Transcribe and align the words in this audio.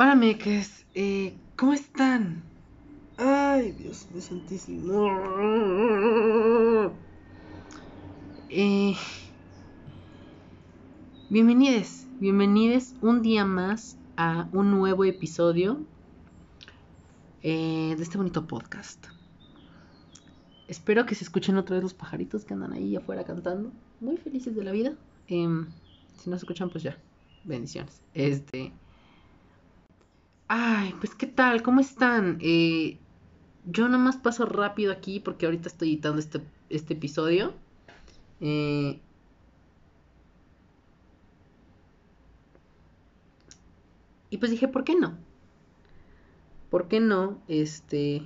Hola, 0.00 0.14
meques. 0.14 0.86
Eh, 0.94 1.34
¿Cómo 1.56 1.72
están? 1.72 2.44
Ay, 3.16 3.72
Dios 3.72 4.06
mío 4.12 4.22
santísimo. 4.22 5.08
Eh, 8.48 8.94
bienvenidos, 11.28 12.06
bienvenidos 12.20 12.94
un 13.02 13.22
día 13.22 13.44
más 13.44 13.98
a 14.16 14.48
un 14.52 14.70
nuevo 14.70 15.04
episodio 15.04 15.84
eh, 17.42 17.96
de 17.96 18.00
este 18.00 18.18
bonito 18.18 18.46
podcast. 18.46 19.04
Espero 20.68 21.06
que 21.06 21.16
se 21.16 21.24
escuchen 21.24 21.56
otra 21.56 21.74
vez 21.74 21.82
los 21.82 21.94
pajaritos 21.94 22.44
que 22.44 22.54
andan 22.54 22.72
ahí 22.72 22.94
afuera 22.94 23.24
cantando. 23.24 23.72
Muy 23.98 24.16
felices 24.16 24.54
de 24.54 24.62
la 24.62 24.70
vida. 24.70 24.94
Em, 25.26 25.66
si 26.18 26.30
no 26.30 26.36
se 26.36 26.44
escuchan, 26.44 26.70
pues 26.70 26.84
ya. 26.84 26.96
Bendiciones. 27.42 28.00
Este. 28.14 28.72
Ay, 30.48 30.94
pues 30.98 31.14
qué 31.14 31.26
tal, 31.26 31.62
¿cómo 31.62 31.80
están? 31.80 32.38
Eh, 32.40 32.98
yo 33.66 33.88
nomás 33.88 34.16
paso 34.16 34.46
rápido 34.46 34.92
aquí 34.92 35.20
porque 35.20 35.44
ahorita 35.46 35.68
estoy 35.68 35.90
editando 35.92 36.18
este, 36.18 36.42
este 36.70 36.94
episodio. 36.94 37.52
Eh, 38.40 39.00
y 44.30 44.38
pues 44.38 44.50
dije, 44.50 44.68
¿por 44.68 44.84
qué 44.84 44.94
no? 44.96 45.18
¿Por 46.70 46.88
qué 46.88 47.00
no? 47.00 47.38
Este... 47.48 48.22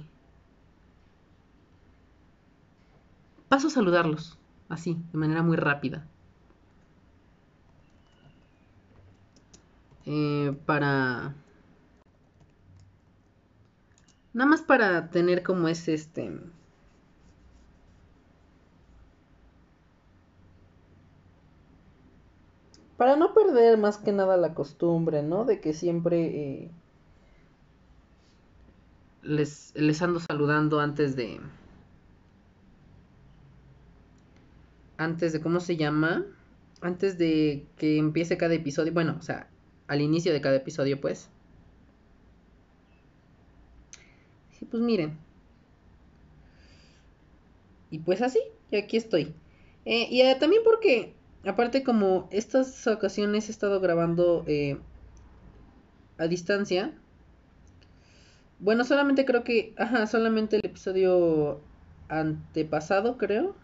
Paso 3.49 3.67
a 3.67 3.71
saludarlos, 3.71 4.39
así, 4.69 4.97
de 5.13 5.19
manera 5.19 5.43
muy 5.43 5.57
rápida. 5.57 6.07
Eh, 10.07 10.57
para 10.67 11.35
Nada 14.35 14.49
más 14.49 14.63
para 14.63 15.11
tener 15.11 15.43
como 15.43 15.69
es 15.69 15.89
este... 15.89 16.41
Para 22.97 23.17
no 23.17 23.35
perder 23.35 23.79
más 23.79 23.99
que 23.99 24.13
nada 24.13 24.37
la 24.37 24.55
costumbre, 24.55 25.23
¿no? 25.23 25.45
De 25.45 25.61
que 25.61 25.73
siempre 25.75 26.63
eh, 26.63 26.71
les, 29.23 29.73
les 29.75 30.01
ando 30.03 30.21
saludando 30.21 30.81
antes 30.81 31.17
de... 31.17 31.41
Antes 34.99 35.33
de, 35.33 35.41
¿cómo 35.41 35.59
se 35.61 35.77
llama? 35.77 36.25
Antes 36.81 37.19
de 37.19 37.67
que 37.77 37.99
empiece 37.99 38.37
cada 38.37 38.55
episodio. 38.55 38.93
Bueno, 38.93 39.17
o 39.19 39.23
sea, 39.23 39.49
al 39.89 40.01
inicio 40.01 40.33
de 40.33 40.41
cada 40.41 40.57
episodio, 40.57 41.01
pues. 41.01 41.29
Pues 44.65 44.83
miren. 44.83 45.19
Y 47.91 47.99
pues 47.99 48.23
así, 48.23 48.41
y 48.71 48.77
aquí 48.77 48.97
estoy. 48.97 49.35
Eh, 49.85 50.09
y 50.11 50.23
eh, 50.23 50.37
también 50.41 50.63
porque, 50.65 51.15
aparte 51.45 51.83
como 51.83 52.29
estas 52.31 52.87
ocasiones 52.87 53.49
he 53.49 53.53
estado 53.53 53.81
grabando 53.81 54.45
eh, 54.47 54.79
a 56.17 56.27
distancia. 56.27 56.93
Bueno, 58.59 58.85
solamente 58.85 59.25
creo 59.25 59.45
que, 59.45 59.75
ajá, 59.77 60.07
solamente 60.07 60.57
el 60.57 60.65
episodio 60.65 61.61
antepasado, 62.09 63.19
creo. 63.19 63.55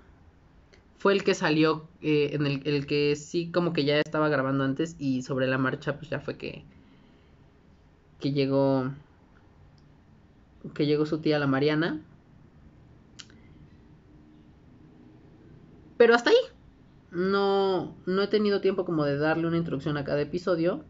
Fue 0.99 1.13
el 1.13 1.23
que 1.23 1.35
salió, 1.35 1.89
en 2.03 2.45
el, 2.45 2.63
el 2.67 2.87
que 2.87 3.15
sí 3.15 3.51
como 3.53 3.73
que 3.73 3.85
ya 3.85 3.99
estaba 3.99 4.29
grabando 4.29 4.65
antes 4.65 4.97
y 4.99 5.23
sobre 5.23 5.47
la 5.47 5.57
marcha 5.57 5.97
pues 5.97 6.11
ya 6.11 6.19
fue 6.19 6.37
que, 6.37 6.65
que 8.19 8.33
llegó 8.33 8.91
que 10.75 10.87
llegó 10.87 11.07
su 11.07 11.19
tía 11.19 11.39
la 11.39 11.47
Mariana. 11.47 12.01
Pero 15.97 16.15
hasta 16.15 16.31
ahí. 16.31 16.37
No, 17.11 17.97
no 18.07 18.23
he 18.23 18.29
tenido 18.29 18.61
tiempo 18.61 18.85
como 18.85 19.05
de 19.05 19.17
darle 19.17 19.47
una 19.47 19.57
introducción 19.57 19.97
a 19.97 20.05
cada 20.05 20.21
episodio 20.21 20.85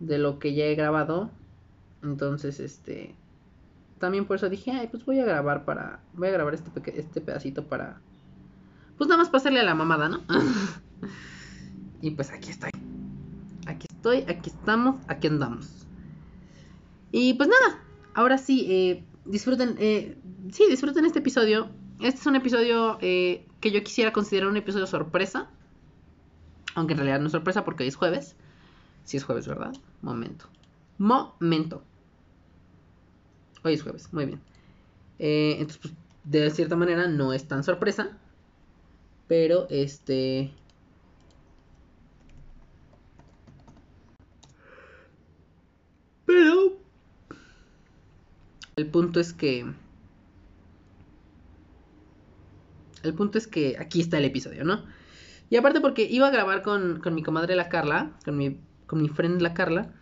de 0.00 0.18
lo 0.18 0.38
que 0.38 0.54
ya 0.54 0.64
he 0.66 0.74
grabado. 0.74 1.30
Entonces, 2.02 2.60
este... 2.60 3.14
También 3.98 4.26
por 4.26 4.36
eso 4.36 4.50
dije, 4.50 4.72
ay, 4.72 4.88
pues 4.88 5.04
voy 5.06 5.20
a 5.20 5.24
grabar 5.24 5.64
para... 5.64 6.00
Voy 6.14 6.28
a 6.28 6.32
grabar 6.32 6.54
este, 6.54 6.98
este 6.98 7.20
pedacito 7.20 7.64
para... 7.64 8.00
Pues 8.98 9.08
nada 9.08 9.18
más 9.18 9.30
pasarle 9.30 9.60
a 9.60 9.64
la 9.64 9.74
mamada, 9.74 10.08
¿no? 10.08 10.22
y 12.02 12.10
pues 12.10 12.30
aquí 12.30 12.50
estoy. 12.50 12.70
Aquí 13.66 13.86
estoy, 13.90 14.24
aquí 14.28 14.50
estamos, 14.50 14.96
aquí 15.08 15.28
andamos. 15.28 15.86
Y 17.12 17.34
pues 17.34 17.48
nada, 17.48 17.80
ahora 18.16 18.38
sí, 18.38 18.66
eh, 18.68 19.04
disfruten, 19.26 19.76
eh, 19.78 20.16
sí, 20.50 20.64
disfruten 20.68 21.04
este 21.04 21.20
episodio. 21.20 21.68
Este 22.00 22.20
es 22.20 22.26
un 22.26 22.34
episodio 22.34 22.98
eh, 23.00 23.46
que 23.60 23.70
yo 23.70 23.84
quisiera 23.84 24.12
considerar 24.12 24.48
un 24.48 24.56
episodio 24.56 24.86
sorpresa. 24.86 25.48
Aunque 26.74 26.94
en 26.94 26.98
realidad 26.98 27.20
no 27.20 27.26
es 27.26 27.32
sorpresa 27.32 27.64
porque 27.64 27.84
hoy 27.84 27.88
es 27.88 27.96
jueves. 27.96 28.34
Sí 29.04 29.18
es 29.18 29.24
jueves, 29.24 29.46
¿verdad? 29.46 29.72
Momento. 30.02 30.46
Momento. 30.98 31.82
Hoy 33.62 33.74
es 33.74 33.82
jueves, 33.82 34.12
muy 34.12 34.26
bien. 34.26 34.40
entonces, 35.18 35.78
pues, 35.78 35.94
de 36.24 36.50
cierta 36.50 36.76
manera 36.76 37.06
no 37.08 37.32
es 37.32 37.46
tan 37.46 37.64
sorpresa. 37.64 38.16
Pero, 39.28 39.66
este... 39.70 40.52
el 48.76 48.86
punto 48.88 49.20
es 49.20 49.32
que... 49.32 49.64
El 53.02 53.14
punto 53.14 53.38
es 53.38 53.46
que 53.46 53.76
aquí 53.78 54.00
está 54.00 54.18
el 54.18 54.26
episodio, 54.26 54.64
¿no? 54.64 54.84
Y 55.48 55.56
aparte 55.56 55.80
porque 55.80 56.02
iba 56.02 56.26
a 56.26 56.30
grabar 56.30 56.62
con, 56.62 57.00
mi 57.14 57.22
comadre 57.22 57.56
la 57.56 57.70
Carla, 57.70 58.10
con 58.24 58.36
mi, 58.36 58.58
con 58.86 59.00
mi 59.00 59.08
friend 59.08 59.40
la 59.40 59.54
Carla, 59.54 59.94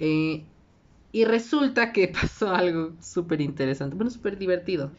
eh, 0.00 0.44
y 1.12 1.24
resulta 1.24 1.92
que 1.92 2.08
pasó 2.20 2.54
algo 2.54 2.92
súper 3.00 3.40
interesante, 3.40 3.96
bueno, 3.96 4.10
súper 4.10 4.36
divertido. 4.36 4.90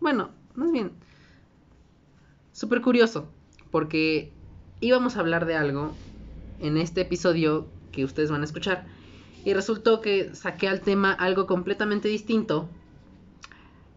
Bueno, 0.00 0.30
más 0.54 0.72
bien, 0.72 0.92
súper 2.52 2.80
curioso, 2.80 3.28
porque 3.70 4.32
íbamos 4.80 5.16
a 5.16 5.20
hablar 5.20 5.46
de 5.46 5.54
algo 5.54 5.94
en 6.58 6.76
este 6.76 7.02
episodio 7.02 7.68
que 7.92 8.04
ustedes 8.04 8.32
van 8.32 8.40
a 8.40 8.44
escuchar. 8.44 8.93
Y 9.44 9.52
resultó 9.54 10.00
que 10.00 10.34
saqué 10.34 10.68
al 10.68 10.80
tema 10.80 11.12
algo 11.12 11.46
completamente 11.46 12.08
distinto. 12.08 12.68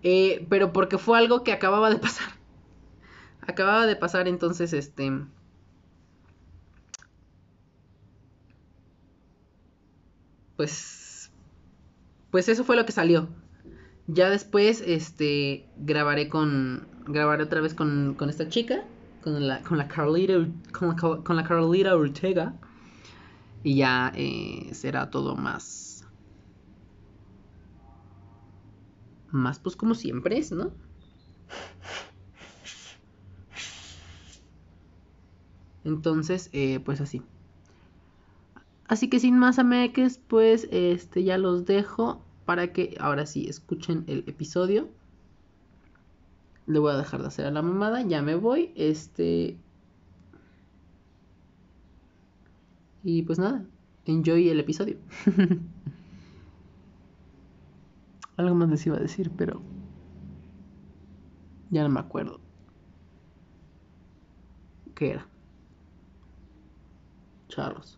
Eh, 0.04 0.46
pero 0.50 0.74
porque 0.74 0.98
fue 0.98 1.18
algo 1.18 1.44
que 1.44 1.54
acababa 1.54 1.90
de 1.90 1.98
pasar. 1.98 2.30
Acababa 3.42 3.86
de 3.86 3.96
pasar 3.96 4.28
entonces 4.28 4.74
este... 4.74 5.12
Pues... 10.58 11.32
Pues 12.32 12.50
eso 12.50 12.64
fue 12.64 12.76
lo 12.76 12.86
que 12.86 12.92
salió. 12.92 13.30
Ya 14.08 14.30
después, 14.30 14.82
este, 14.86 15.66
grabaré 15.78 16.30
con, 16.30 16.88
grabaré 17.06 17.44
otra 17.44 17.62
vez 17.62 17.74
con, 17.74 18.16
con 18.16 18.30
esta 18.30 18.48
chica, 18.50 18.84
con 19.24 19.48
la, 19.48 19.62
con 19.62 19.78
la 19.78 19.88
Carlita, 19.88 20.34
con 20.72 20.90
la, 20.90 20.96
con 20.96 21.36
la 21.36 21.44
Carlita 21.44 21.96
Ortega. 21.96 22.54
Y 23.64 23.78
ya 23.78 24.12
eh, 24.16 24.70
será 24.74 25.10
todo 25.10 25.36
más... 25.36 26.06
Más 29.30 29.60
pues 29.60 29.76
como 29.76 29.94
siempre 29.94 30.38
es, 30.38 30.52
¿no? 30.52 30.72
Entonces, 35.84 36.50
eh, 36.52 36.80
pues 36.82 37.02
así. 37.02 37.22
Así 38.88 39.10
que 39.10 39.20
sin 39.20 39.38
más 39.38 39.60
ameques, 39.60 40.18
pues 40.18 40.68
este 40.72 41.24
ya 41.24 41.38
los 41.38 41.66
dejo 41.66 42.26
para 42.46 42.72
que 42.72 42.96
ahora 43.00 43.26
sí 43.26 43.48
escuchen 43.48 44.04
el 44.08 44.24
episodio. 44.28 44.90
Le 46.66 46.80
voy 46.80 46.94
a 46.94 46.98
dejar 46.98 47.22
de 47.22 47.28
hacer 47.28 47.46
a 47.46 47.52
la 47.52 47.62
mamada, 47.62 48.02
ya 48.02 48.22
me 48.22 48.36
voy. 48.36 48.72
Este 48.76 49.58
Y 53.10 53.22
pues 53.22 53.40
nada, 53.40 53.66
enjoy 54.04 54.50
el 54.50 54.60
episodio. 54.60 54.98
Algo 58.36 58.54
más 58.54 58.68
les 58.68 58.86
iba 58.86 58.98
a 58.98 59.00
decir, 59.00 59.32
pero 59.38 59.62
ya 61.70 61.84
no 61.84 61.90
me 61.90 62.02
acuerdo. 62.02 62.42
¿Qué 64.94 65.12
era? 65.12 65.26
Charros. 67.48 67.98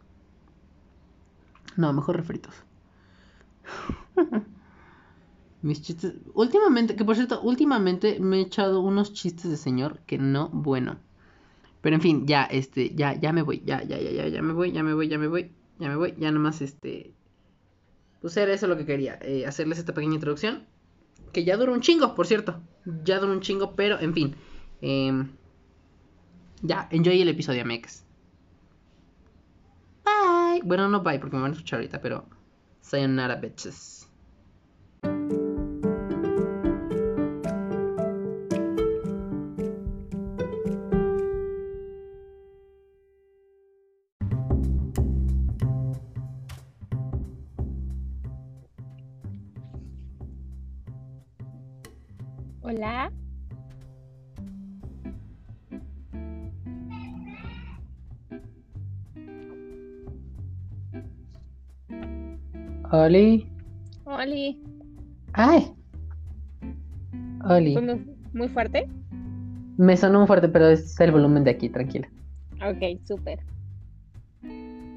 No, 1.76 1.92
mejor 1.92 2.18
refritos. 2.18 2.54
Mis 5.64 5.82
chistes. 5.82 6.14
Últimamente, 6.36 6.96
que 6.96 7.04
por 7.04 7.16
cierto, 7.16 7.42
últimamente 7.42 8.20
me 8.20 8.38
he 8.38 8.42
echado 8.42 8.82
unos 8.82 9.14
chistes 9.14 9.50
de 9.50 9.58
señor 9.58 10.02
que 10.06 10.20
no, 10.20 10.50
bueno. 10.50 10.98
Pero 11.82 11.96
en 11.96 12.02
fin, 12.02 12.28
ya, 12.28 12.44
este, 12.44 12.94
ya, 12.94 13.14
ya 13.20 13.32
me 13.32 13.42
voy, 13.42 13.62
ya, 13.66 13.84
ya, 13.84 13.98
ya, 14.00 14.12
ya, 14.12 14.28
ya 14.28 14.42
me 14.42 14.54
voy, 14.54 14.72
ya 14.72 14.84
me 14.84 14.94
voy, 14.94 15.08
ya 15.08 15.18
me 15.18 15.28
voy, 15.28 15.52
ya 15.80 15.90
me 15.90 15.96
voy, 15.96 16.14
ya 16.18 16.32
nomás, 16.32 16.62
este... 16.62 17.14
pues 18.22 18.36
era 18.36 18.54
eso 18.54 18.68
lo 18.68 18.78
que 18.78 18.86
quería, 18.86 19.18
eh, 19.22 19.46
hacerles 19.46 19.80
esta 19.80 19.94
pequeña 19.94 20.16
introducción. 20.16 20.68
Que 21.32 21.44
ya 21.46 21.58
duró 21.58 21.74
un 21.74 21.82
chingo, 21.82 22.16
por 22.16 22.26
cierto. 22.28 22.62
Ya 23.04 23.20
duró 23.20 23.32
un 23.34 23.42
chingo, 23.42 23.76
pero 23.76 24.00
en 24.00 24.14
fin. 24.14 24.36
Em, 24.82 25.30
ya, 26.62 26.88
enjoy 26.92 27.22
el 27.22 27.30
episodio, 27.30 27.64
Mex. 27.66 28.04
Bye. 30.04 30.62
Bueno, 30.64 30.90
no 30.90 31.02
bye 31.02 31.20
porque 31.20 31.36
me 31.36 31.44
van 31.44 31.52
a 31.52 31.54
escuchar 31.54 31.80
ahorita, 31.80 32.02
pero 32.02 32.26
sayonara, 32.82 33.36
bitches. 33.36 34.09
Muy, 68.40 68.48
fuerte? 68.48 68.88
Me 69.78 69.96
sonó 69.96 70.20
muy 70.20 70.28
fuerte, 70.28 70.50
pero 70.50 70.68
es 70.68 71.00
el 71.00 71.12
volumen 71.12 71.44
de 71.44 71.52
aquí, 71.52 71.70
tranquila. 71.70 72.10
Ok, 72.56 73.00
súper. 73.06 73.40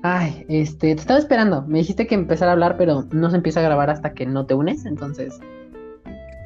Ay, 0.02 0.44
este, 0.48 0.94
te 0.94 1.00
estaba 1.00 1.18
esperando. 1.18 1.62
Me 1.62 1.78
dijiste 1.78 2.06
que 2.06 2.14
empezara 2.14 2.50
a 2.50 2.54
hablar, 2.54 2.76
pero 2.76 3.06
no 3.12 3.30
se 3.30 3.36
empieza 3.36 3.60
a 3.60 3.62
grabar 3.62 3.90
hasta 3.90 4.14
que 4.14 4.26
no 4.26 4.46
te 4.46 4.54
unes, 4.54 4.84
entonces. 4.84 5.38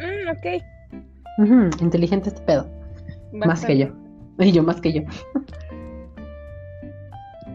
Mm, 0.00 0.28
ok. 0.30 0.62
inteligente 1.80 2.28
este 2.28 2.42
pedo. 2.42 2.68
Más 3.32 3.64
que 3.64 3.78
yo. 3.78 3.88
Y 4.38 4.52
yo 4.52 4.62
más 4.62 4.80
que 4.80 4.92
yo. 4.92 5.02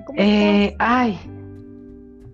¿Cómo 0.06 0.20
Eh, 0.20 0.76
ay. 0.80 1.20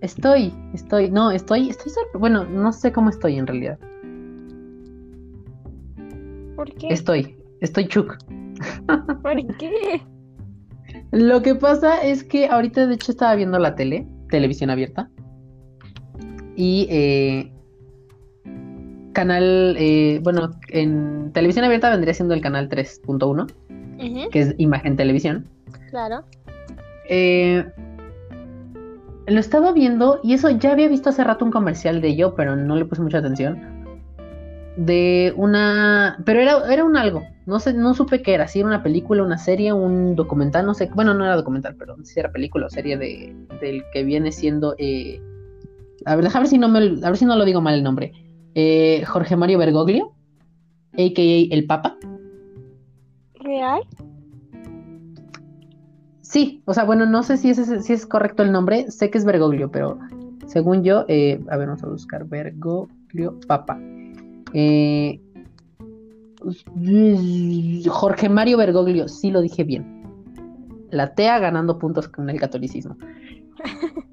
Estoy, 0.00 0.54
estoy, 0.74 1.10
no, 1.10 1.32
estoy, 1.32 1.70
estoy 1.70 1.92
Bueno, 2.14 2.44
no 2.44 2.72
sé 2.72 2.92
cómo 2.92 3.10
estoy 3.10 3.36
en 3.36 3.46
realidad. 3.46 3.78
¿Por 6.58 6.74
qué? 6.74 6.88
Estoy, 6.88 7.36
estoy 7.60 7.86
chuk. 7.86 8.18
¿Por 9.22 9.56
qué? 9.58 10.02
Lo 11.12 11.40
que 11.40 11.54
pasa 11.54 12.02
es 12.02 12.24
que 12.24 12.48
ahorita 12.48 12.88
de 12.88 12.94
hecho 12.94 13.12
estaba 13.12 13.36
viendo 13.36 13.60
la 13.60 13.76
tele, 13.76 14.08
televisión 14.28 14.68
abierta. 14.68 15.08
Y 16.56 16.88
eh, 16.90 17.52
canal, 19.12 19.76
eh, 19.78 20.18
bueno, 20.24 20.50
en 20.70 21.30
televisión 21.32 21.64
abierta 21.64 21.90
vendría 21.90 22.12
siendo 22.12 22.34
el 22.34 22.40
canal 22.40 22.68
3.1, 22.68 23.46
Ujú, 24.00 24.30
que 24.30 24.40
es 24.40 24.56
imagen 24.58 24.96
televisión. 24.96 25.46
claro. 25.90 26.24
Eh, 27.08 27.64
lo 29.28 29.38
estaba 29.38 29.70
viendo 29.70 30.18
y 30.24 30.34
eso 30.34 30.50
ya 30.50 30.72
había 30.72 30.88
visto 30.88 31.10
hace 31.10 31.22
rato 31.22 31.44
un 31.44 31.52
comercial 31.52 32.00
de 32.00 32.08
ello, 32.08 32.34
pero 32.34 32.56
no 32.56 32.74
le 32.74 32.84
puse 32.84 33.00
mucha 33.00 33.18
atención. 33.18 33.77
De 34.78 35.32
una. 35.36 36.22
Pero 36.24 36.40
era, 36.40 36.72
era 36.72 36.84
un 36.84 36.96
algo. 36.96 37.24
No 37.46 37.58
sé, 37.58 37.74
no 37.74 37.94
supe 37.94 38.22
qué 38.22 38.34
era. 38.34 38.46
Si 38.46 38.60
era 38.60 38.68
una 38.68 38.82
película, 38.82 39.24
una 39.24 39.36
serie, 39.36 39.72
un 39.72 40.14
documental, 40.14 40.64
no 40.64 40.72
sé. 40.72 40.88
Bueno, 40.94 41.14
no 41.14 41.24
era 41.24 41.34
documental, 41.34 41.74
pero 41.76 41.96
si 42.04 42.20
era 42.20 42.30
película 42.30 42.66
o 42.66 42.70
serie 42.70 42.96
de, 42.96 43.34
del 43.60 43.82
que 43.92 44.04
viene 44.04 44.30
siendo. 44.30 44.76
eh, 44.78 45.20
A 46.04 46.14
ver, 46.14 46.30
ver 46.32 46.46
si 46.46 46.58
no 46.58 46.68
me, 46.68 46.78
a 46.78 47.08
ver 47.10 47.16
si 47.16 47.24
no 47.24 47.34
lo 47.34 47.44
digo 47.44 47.60
mal 47.60 47.74
el 47.74 47.82
nombre. 47.82 48.12
Eh, 48.54 49.04
Jorge 49.04 49.34
Mario 49.34 49.58
Bergoglio, 49.58 50.14
a.k.a. 50.92 51.54
El 51.54 51.66
Papa. 51.66 51.96
¿Real? 53.40 53.80
Sí, 56.20 56.62
o 56.66 56.74
sea, 56.74 56.84
bueno, 56.84 57.04
no 57.06 57.22
sé 57.24 57.36
si 57.36 57.50
es, 57.50 57.84
si 57.84 57.92
es 57.92 58.06
correcto 58.06 58.42
el 58.44 58.52
nombre, 58.52 58.90
sé 58.90 59.10
que 59.10 59.18
es 59.18 59.24
Bergoglio, 59.24 59.70
pero 59.70 59.98
según 60.46 60.84
yo, 60.84 61.04
eh, 61.08 61.40
a 61.50 61.56
ver, 61.56 61.66
vamos 61.68 61.82
a 61.82 61.88
buscar 61.88 62.26
Bergoglio 62.26 63.40
Papa. 63.46 63.80
Eh, 64.52 65.20
Jorge 67.88 68.28
Mario 68.28 68.58
Bergoglio, 68.58 69.08
sí 69.08 69.30
lo 69.30 69.40
dije 69.40 69.64
bien. 69.64 70.02
La 70.90 71.14
TEA 71.14 71.38
ganando 71.38 71.78
puntos 71.78 72.08
con 72.08 72.30
el 72.30 72.40
catolicismo. 72.40 72.96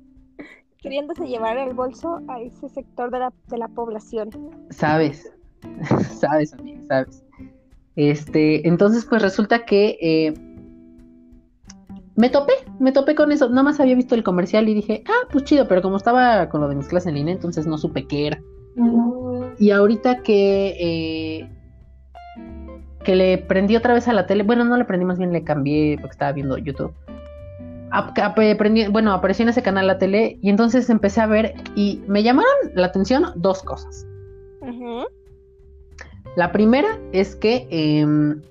Queriéndose 0.79 1.25
llevar 1.25 1.57
el 1.57 1.73
bolso 1.73 2.21
a 2.27 2.39
ese 2.41 2.69
sector 2.69 3.11
de 3.11 3.19
la, 3.19 3.33
de 3.47 3.57
la 3.57 3.67
población. 3.67 4.29
Sabes, 4.69 5.33
sabes, 6.19 6.53
amigo, 6.53 6.83
sabes. 6.87 7.23
Este, 7.95 8.67
entonces, 8.67 9.05
pues 9.05 9.21
resulta 9.21 9.65
que 9.65 9.97
eh, 10.01 10.33
me 12.15 12.29
topé, 12.29 12.53
me 12.79 12.91
topé 12.91 13.15
con 13.15 13.31
eso. 13.31 13.49
Nada 13.49 13.63
más 13.63 13.79
había 13.79 13.95
visto 13.95 14.15
el 14.15 14.23
comercial 14.23 14.67
y 14.67 14.73
dije, 14.73 15.03
ah, 15.07 15.27
pues 15.31 15.45
chido, 15.45 15.67
pero 15.67 15.81
como 15.81 15.97
estaba 15.97 16.49
con 16.49 16.61
lo 16.61 16.67
de 16.67 16.75
mis 16.75 16.87
clases 16.87 17.07
en 17.07 17.15
línea, 17.15 17.33
entonces 17.33 17.65
no 17.65 17.77
supe 17.77 18.05
qué 18.05 18.27
era. 18.27 18.41
Y 19.57 19.71
ahorita 19.71 20.21
que 20.21 20.75
eh, 20.79 21.49
que 23.03 23.15
le 23.15 23.37
prendí 23.37 23.75
otra 23.75 23.93
vez 23.93 24.07
a 24.07 24.13
la 24.13 24.25
tele, 24.25 24.43
bueno, 24.43 24.65
no 24.65 24.75
le 24.77 24.85
prendí, 24.85 25.05
más 25.05 25.17
bien 25.19 25.31
le 25.31 25.43
cambié 25.43 25.97
porque 25.99 26.13
estaba 26.13 26.31
viendo 26.31 26.57
YouTube. 26.57 26.91
Ap- 27.91 28.17
prendí- 28.57 28.91
bueno, 28.91 29.13
apareció 29.13 29.43
en 29.43 29.49
ese 29.49 29.61
canal 29.61 29.85
la 29.87 29.97
tele 29.99 30.37
y 30.41 30.49
entonces 30.49 30.89
empecé 30.89 31.21
a 31.21 31.27
ver 31.27 31.53
y 31.75 32.01
me 32.07 32.23
llamaron 32.23 32.51
la 32.73 32.87
atención 32.87 33.25
dos 33.35 33.61
cosas. 33.63 34.05
La 36.35 36.51
primera 36.51 36.99
es 37.13 37.35
que, 37.35 37.67
em, 37.69 38.41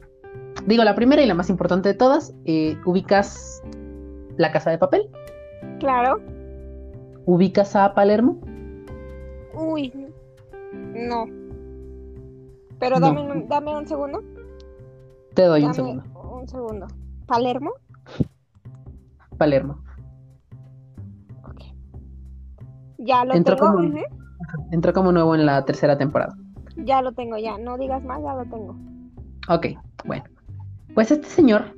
digo, 0.66 0.84
la 0.84 0.94
primera 0.94 1.20
y 1.22 1.26
la 1.26 1.34
más 1.34 1.50
importante 1.50 1.88
de 1.90 1.94
todas, 1.94 2.32
eh, 2.46 2.78
ubicas 2.86 3.62
la 4.38 4.52
casa 4.52 4.70
de 4.70 4.78
papel, 4.78 5.08
Claro. 5.80 6.20
ubicas 7.26 7.76
a 7.76 7.92
Palermo. 7.94 8.38
Uy, 9.54 9.92
no. 10.94 11.26
Pero 12.78 12.98
No. 12.98 13.06
dame, 13.06 13.20
un, 13.22 13.48
dame 13.48 13.76
un 13.76 13.86
segundo. 13.86 14.22
Te 15.34 15.42
doy 15.42 15.64
un 15.64 15.74
segundo. 15.74 16.04
un 16.32 16.48
segundo. 16.48 16.86
¿Palermo? 17.26 17.72
Palermo. 19.38 19.82
Ok. 21.44 21.60
Ya 22.98 23.24
lo 23.24 23.34
Entró 23.34 23.56
tengo. 23.56 23.72
como- 23.72 23.94
Entró 24.70 24.92
como 24.92 25.12
nuevo 25.12 25.34
en 25.34 25.46
la 25.46 25.64
tercera 25.64 25.96
temporada. 25.98 26.36
Ya 26.76 27.00
lo 27.02 27.12
tengo, 27.12 27.36
ya. 27.38 27.56
No 27.58 27.76
digas 27.78 28.04
más, 28.04 28.20
ya 28.22 28.34
lo 28.34 28.44
tengo. 28.44 28.76
Ok, 29.48 29.66
bueno. 30.04 30.24
Pues 30.94 31.10
este 31.10 31.26
señor 31.28 31.76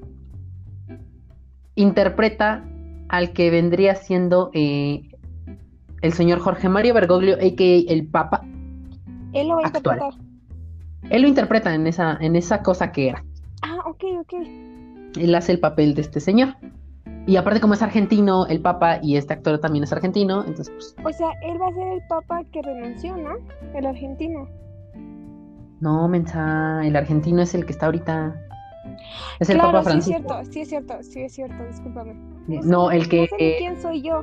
interpreta 1.74 2.64
al 3.08 3.32
que 3.32 3.50
vendría 3.50 3.94
siendo 3.94 4.50
eh, 4.52 5.08
el 6.02 6.12
señor 6.12 6.38
Jorge 6.40 6.68
Mario 6.68 6.94
Bergoglio, 6.94 7.34
a.k.a. 7.36 7.92
el 7.92 8.06
Papa. 8.08 8.42
Él 9.40 9.48
lo 9.48 9.56
va 9.56 9.62
a 9.62 9.66
Actual. 9.68 9.96
interpretar. 9.98 10.26
Él 11.10 11.22
lo 11.22 11.28
interpreta 11.28 11.74
en 11.74 11.86
esa, 11.86 12.16
en 12.20 12.36
esa 12.36 12.62
cosa 12.62 12.90
que 12.92 13.08
era. 13.10 13.24
Ah, 13.62 13.78
ok, 13.86 14.04
ok. 14.20 14.34
Él 15.18 15.34
hace 15.34 15.52
el 15.52 15.60
papel 15.60 15.94
de 15.94 16.02
este 16.02 16.20
señor. 16.20 16.54
Y 17.26 17.36
aparte 17.36 17.60
como 17.60 17.74
es 17.74 17.82
argentino, 17.82 18.46
el 18.46 18.60
Papa 18.60 18.98
y 19.02 19.16
este 19.16 19.32
actor 19.34 19.58
también 19.58 19.82
es 19.84 19.92
argentino, 19.92 20.44
entonces 20.44 20.72
pues 21.02 21.16
O 21.16 21.18
sea, 21.18 21.32
él 21.42 21.60
va 21.60 21.68
a 21.68 21.72
ser 21.72 21.86
el 21.88 22.00
papa 22.08 22.42
que 22.52 22.62
renunció, 22.62 23.16
¿no? 23.16 23.30
El 23.74 23.86
argentino. 23.86 24.48
no, 25.80 26.06
mensa, 26.08 26.86
el 26.86 26.94
argentino 26.94 27.42
es 27.42 27.54
el 27.54 27.66
que 27.66 27.72
está 27.72 27.86
ahorita. 27.86 28.34
Es 29.40 29.50
el 29.50 29.56
claro, 29.56 29.72
Papa 29.72 29.90
sí 29.90 29.98
es 29.98 30.04
Francisco. 30.06 30.28
cierto, 30.28 30.52
sí 30.52 30.60
es 30.60 30.68
cierto, 30.68 30.94
sí 31.02 31.20
es 31.22 31.32
cierto, 31.34 31.64
discúlpame. 31.66 32.14
No, 32.46 32.90
el 32.92 33.08
que 33.08 33.22
No 33.22 33.26
sé 33.26 33.36
ni 33.44 33.52
quién 33.58 33.82
soy 33.82 34.02
yo. 34.02 34.22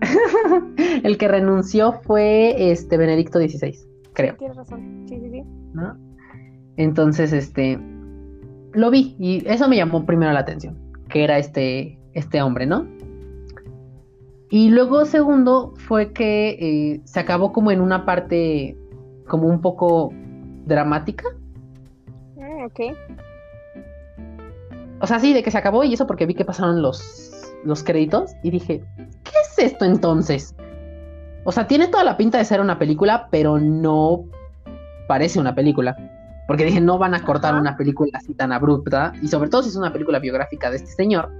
el 1.04 1.18
que 1.18 1.28
renunció 1.28 1.92
fue 1.92 2.70
este 2.72 2.96
Benedicto 2.96 3.38
XVI, 3.38 3.76
creo. 4.12 4.36
Tienes 4.36 4.56
razón. 4.56 5.06
Sí, 5.08 5.18
sí, 5.20 5.30
sí. 5.30 5.42
¿no? 5.72 5.96
Entonces, 6.76 7.32
este, 7.32 7.78
lo 8.72 8.90
vi 8.90 9.16
y 9.18 9.46
eso 9.46 9.68
me 9.68 9.76
llamó 9.76 10.06
primero 10.06 10.32
la 10.32 10.40
atención, 10.40 10.78
que 11.08 11.24
era 11.24 11.38
este, 11.38 11.98
este 12.14 12.40
hombre, 12.42 12.66
¿no? 12.66 12.86
Y 14.50 14.70
luego, 14.70 15.04
segundo, 15.04 15.74
fue 15.76 16.12
que 16.12 16.50
eh, 16.50 17.00
se 17.04 17.20
acabó 17.20 17.52
como 17.52 17.70
en 17.70 17.80
una 17.80 18.04
parte 18.04 18.76
como 19.28 19.46
un 19.46 19.60
poco 19.60 20.12
dramática. 20.66 21.24
Mm, 22.36 22.64
ok. 22.64 22.80
O 25.00 25.06
sea, 25.06 25.20
sí, 25.20 25.32
de 25.32 25.42
que 25.42 25.50
se 25.50 25.58
acabó 25.58 25.84
y 25.84 25.94
eso 25.94 26.06
porque 26.06 26.26
vi 26.26 26.34
que 26.34 26.44
pasaron 26.44 26.82
los, 26.82 27.54
los 27.64 27.84
créditos 27.84 28.32
y 28.42 28.50
dije, 28.50 28.82
¿qué 28.96 29.32
es 29.42 29.72
esto 29.72 29.84
entonces? 29.84 30.54
O 31.44 31.52
sea, 31.52 31.66
tiene 31.66 31.88
toda 31.88 32.04
la 32.04 32.16
pinta 32.16 32.38
de 32.38 32.44
ser 32.44 32.60
una 32.60 32.78
película, 32.78 33.28
pero 33.30 33.58
no 33.58 34.24
parece 35.08 35.40
una 35.40 35.54
película. 35.54 35.96
Porque 36.46 36.64
dije, 36.64 36.80
no 36.80 36.98
van 36.98 37.14
a 37.14 37.24
cortar 37.24 37.52
Ajá. 37.52 37.60
una 37.60 37.76
película 37.76 38.10
así 38.14 38.34
tan 38.34 38.52
abrupta. 38.52 39.12
Y 39.22 39.28
sobre 39.28 39.48
todo 39.48 39.62
si 39.62 39.68
es 39.70 39.76
una 39.76 39.92
película 39.92 40.18
biográfica 40.18 40.70
de 40.70 40.76
este 40.76 40.90
señor. 40.92 41.30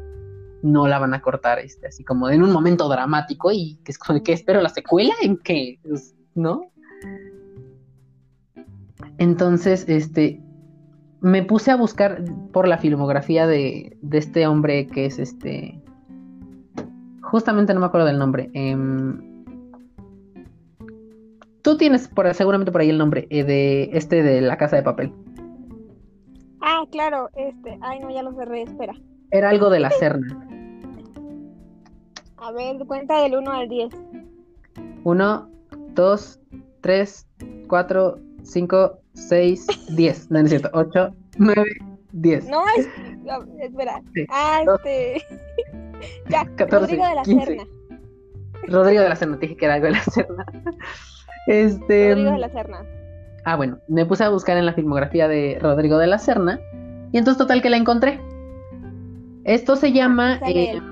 no 0.63 0.87
la 0.87 0.99
van 0.99 1.15
a 1.15 1.23
cortar 1.23 1.59
este, 1.59 1.87
así 1.87 2.05
como 2.05 2.29
en 2.29 2.43
un 2.43 2.53
momento 2.53 2.87
dramático 2.87 3.51
y 3.51 3.79
que 3.83 3.93
es 3.93 3.99
como 3.99 4.23
que 4.23 4.35
espero 4.35 4.61
la 4.61 4.69
secuela 4.69 5.15
en 5.23 5.39
que, 5.39 5.79
pues, 5.83 6.15
¿no? 6.35 6.71
Entonces, 9.17 9.87
este, 9.89 10.43
me 11.21 11.43
puse 11.43 11.71
a 11.71 11.77
buscar 11.77 12.23
por 12.53 12.69
la 12.69 12.77
filmografía 12.77 13.47
de, 13.47 13.97
de 14.03 14.19
este 14.19 14.47
hombre 14.47 14.87
que 14.87 15.07
es 15.07 15.19
este, 15.19 15.81
justamente 17.23 17.73
no 17.75 17.81
me 17.81 17.87
acuerdo 17.87 18.07
del 18.07 18.19
nombre. 18.19 18.51
Em, 18.55 19.30
tú 21.63 21.77
tienes 21.77 22.09
por, 22.09 22.33
seguramente 22.35 22.73
por 22.73 22.81
ahí 22.81 22.91
el 22.91 22.99
nombre 22.99 23.27
eh, 23.31 23.45
de 23.45 23.91
este 23.93 24.23
de 24.23 24.41
la 24.41 24.57
casa 24.57 24.77
de 24.77 24.83
papel. 24.83 25.13
Ah, 26.61 26.85
claro, 26.91 27.31
este, 27.37 27.79
ay 27.81 28.01
no, 28.01 28.11
ya 28.11 28.23
lo 28.23 28.33
cerré, 28.35 28.63
espera. 28.63 28.95
Era 29.31 29.51
algo 29.51 29.71
de 29.71 29.81
la 29.81 29.91
Serna. 29.91 30.47
A 32.37 32.53
ver, 32.53 32.85
cuenta 32.87 33.23
del 33.23 33.37
1 33.37 33.53
al 33.53 33.69
10. 33.69 33.95
1, 35.05 35.51
2, 35.95 36.41
3, 36.81 37.27
4, 37.69 38.19
5, 38.43 38.99
6, 39.13 39.67
10. 39.97 40.31
No, 40.31 40.39
no 40.39 40.45
es 40.45 40.51
cierto. 40.51 40.71
8, 40.73 41.15
9, 41.39 41.65
10. 42.13 42.49
No, 42.49 42.63
es... 42.77 42.89
no, 43.25 43.45
espera. 43.61 44.03
Sí. 44.15 44.27
Ah, 44.31 44.63
este... 44.75 45.23
ya, 46.29 46.45
14, 46.57 46.79
Rodrigo 46.79 47.07
de 47.07 47.15
la 47.15 47.23
15. 47.23 47.47
Serna. 47.47 47.65
Rodrigo 48.69 49.03
de 49.03 49.09
la 49.09 49.17
Serna, 49.17 49.39
te 49.39 49.47
dije 49.47 49.57
que 49.57 49.65
era 49.67 49.75
algo 49.75 49.87
de 49.87 49.93
la 49.93 50.05
Serna. 50.05 50.47
Este. 51.51 52.11
Rodrigo 52.11 52.33
de 52.33 52.39
la 52.39 52.49
Serna. 52.49 52.87
Ah, 53.45 53.57
bueno, 53.57 53.79
me 53.89 54.07
puse 54.07 54.23
a 54.23 54.29
buscar 54.29 54.57
en 54.57 54.67
la 54.67 54.73
filmografía 54.73 55.27
de 55.27 55.59
Rodrigo 55.61 55.99
de 55.99 56.07
la 56.07 56.19
Serna. 56.19 56.61
Y 57.13 57.19
entonces, 57.19 57.39
total, 57.39 57.61
que 57.61 57.71
la 57.71 57.77
encontré. 57.77 58.21
Esto 59.45 59.75
se 59.75 59.93
llama. 59.93 60.39
Sale 60.39 60.63
eh, 60.63 60.71
él. 60.73 60.83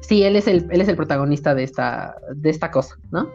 sí, 0.00 0.22
él 0.22 0.36
es, 0.36 0.46
el, 0.46 0.66
él 0.70 0.80
es 0.80 0.88
el 0.88 0.96
protagonista 0.96 1.54
de 1.54 1.64
esta, 1.64 2.16
de 2.34 2.48
esta 2.48 2.70
cosa, 2.70 2.96
¿no? 3.10 3.28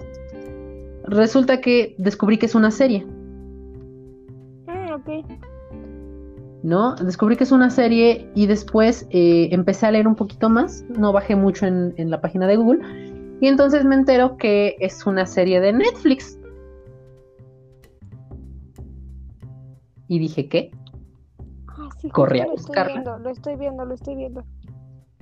Resulta 1.06 1.62
que 1.62 1.96
descubrí 2.00 2.38
que 2.38 2.48
es 2.48 2.56
una 2.56 2.72
serie, 2.72 3.06
Mm, 4.66 4.94
ok. 4.94 5.40
¿no? 6.64 6.96
Descubrí 6.96 7.36
que 7.36 7.44
es 7.44 7.52
una 7.52 7.70
serie 7.70 8.32
y 8.34 8.48
después 8.48 9.06
eh, 9.12 9.50
empecé 9.52 9.86
a 9.86 9.92
leer 9.92 10.08
un 10.08 10.16
poquito 10.16 10.50
más. 10.50 10.86
No 10.98 11.12
bajé 11.12 11.36
mucho 11.36 11.68
en, 11.68 11.94
en 11.98 12.10
la 12.10 12.22
página 12.22 12.48
de 12.48 12.56
Google. 12.56 13.13
Y 13.44 13.48
entonces 13.50 13.84
me 13.84 13.96
entero 13.96 14.38
que 14.38 14.78
es 14.80 15.06
una 15.06 15.26
serie 15.26 15.60
de 15.60 15.74
Netflix. 15.74 16.40
Y 20.08 20.18
dije, 20.18 20.48
¿qué? 20.48 20.72
Ah, 21.68 21.90
sí, 22.00 22.10
Corrí 22.10 22.40
a 22.40 22.46
lo 22.46 22.54
estoy 22.54 22.68
buscarla. 22.68 22.94
viendo, 22.94 23.20
lo 23.20 23.30
estoy 23.30 23.56
viendo, 23.58 23.84
lo 23.84 23.94
estoy 23.96 24.16
viendo. 24.16 24.46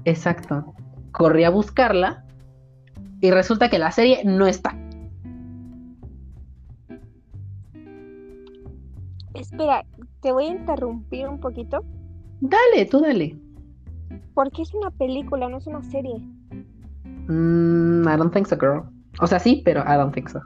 Exacto. 0.05 0.71
Corrí 1.11 1.45
a 1.45 1.49
buscarla 1.49 2.23
y 3.21 3.31
resulta 3.31 3.71
que 3.71 3.79
la 3.79 3.89
serie 3.89 4.23
no 4.23 4.45
está. 4.45 4.77
Espera, 9.33 9.83
te 10.19 10.31
voy 10.31 10.45
a 10.45 10.49
interrumpir 10.49 11.27
un 11.27 11.39
poquito. 11.39 11.83
Dale, 12.39 12.85
tú 12.85 12.99
dale. 12.99 13.35
Porque 14.35 14.61
es 14.61 14.75
una 14.75 14.91
película, 14.91 15.49
no 15.49 15.57
es 15.57 15.65
una 15.65 15.81
serie. 15.81 16.21
Mm, 17.31 18.05
I 18.07 18.17
don't 18.17 18.33
think 18.33 18.47
so, 18.47 18.57
girl. 18.57 18.83
O 19.21 19.27
sea, 19.27 19.39
sí, 19.39 19.61
pero 19.63 19.81
I 19.81 19.95
don't 19.95 20.13
think 20.13 20.27
so. 20.27 20.41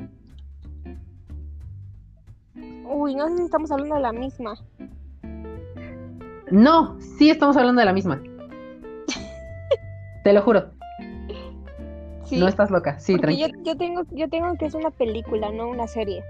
Uy, 2.87 3.15
no 3.15 3.27
sé 3.27 3.37
si 3.37 3.43
estamos 3.43 3.71
hablando 3.71 3.95
de 3.95 4.01
la 4.01 4.13
misma. 4.13 4.53
No, 6.51 6.99
sí 7.17 7.31
estamos 7.31 7.57
hablando 7.57 7.79
de 7.79 7.85
la 7.85 7.93
misma. 7.93 8.21
Te 10.23 10.33
lo 10.33 10.43
juro. 10.43 10.71
Sí, 12.25 12.39
No 12.39 12.47
estás 12.47 12.69
loca. 12.69 12.99
Sí, 12.99 13.13
yo, 13.13 13.19
tranquila. 13.19 13.49
yo 13.63 13.77
tengo, 13.77 14.03
yo 14.11 14.29
tengo 14.29 14.55
que 14.55 14.65
es 14.65 14.75
una 14.75 14.91
película, 14.91 15.51
no 15.51 15.67
una 15.67 15.87
serie. 15.87 16.23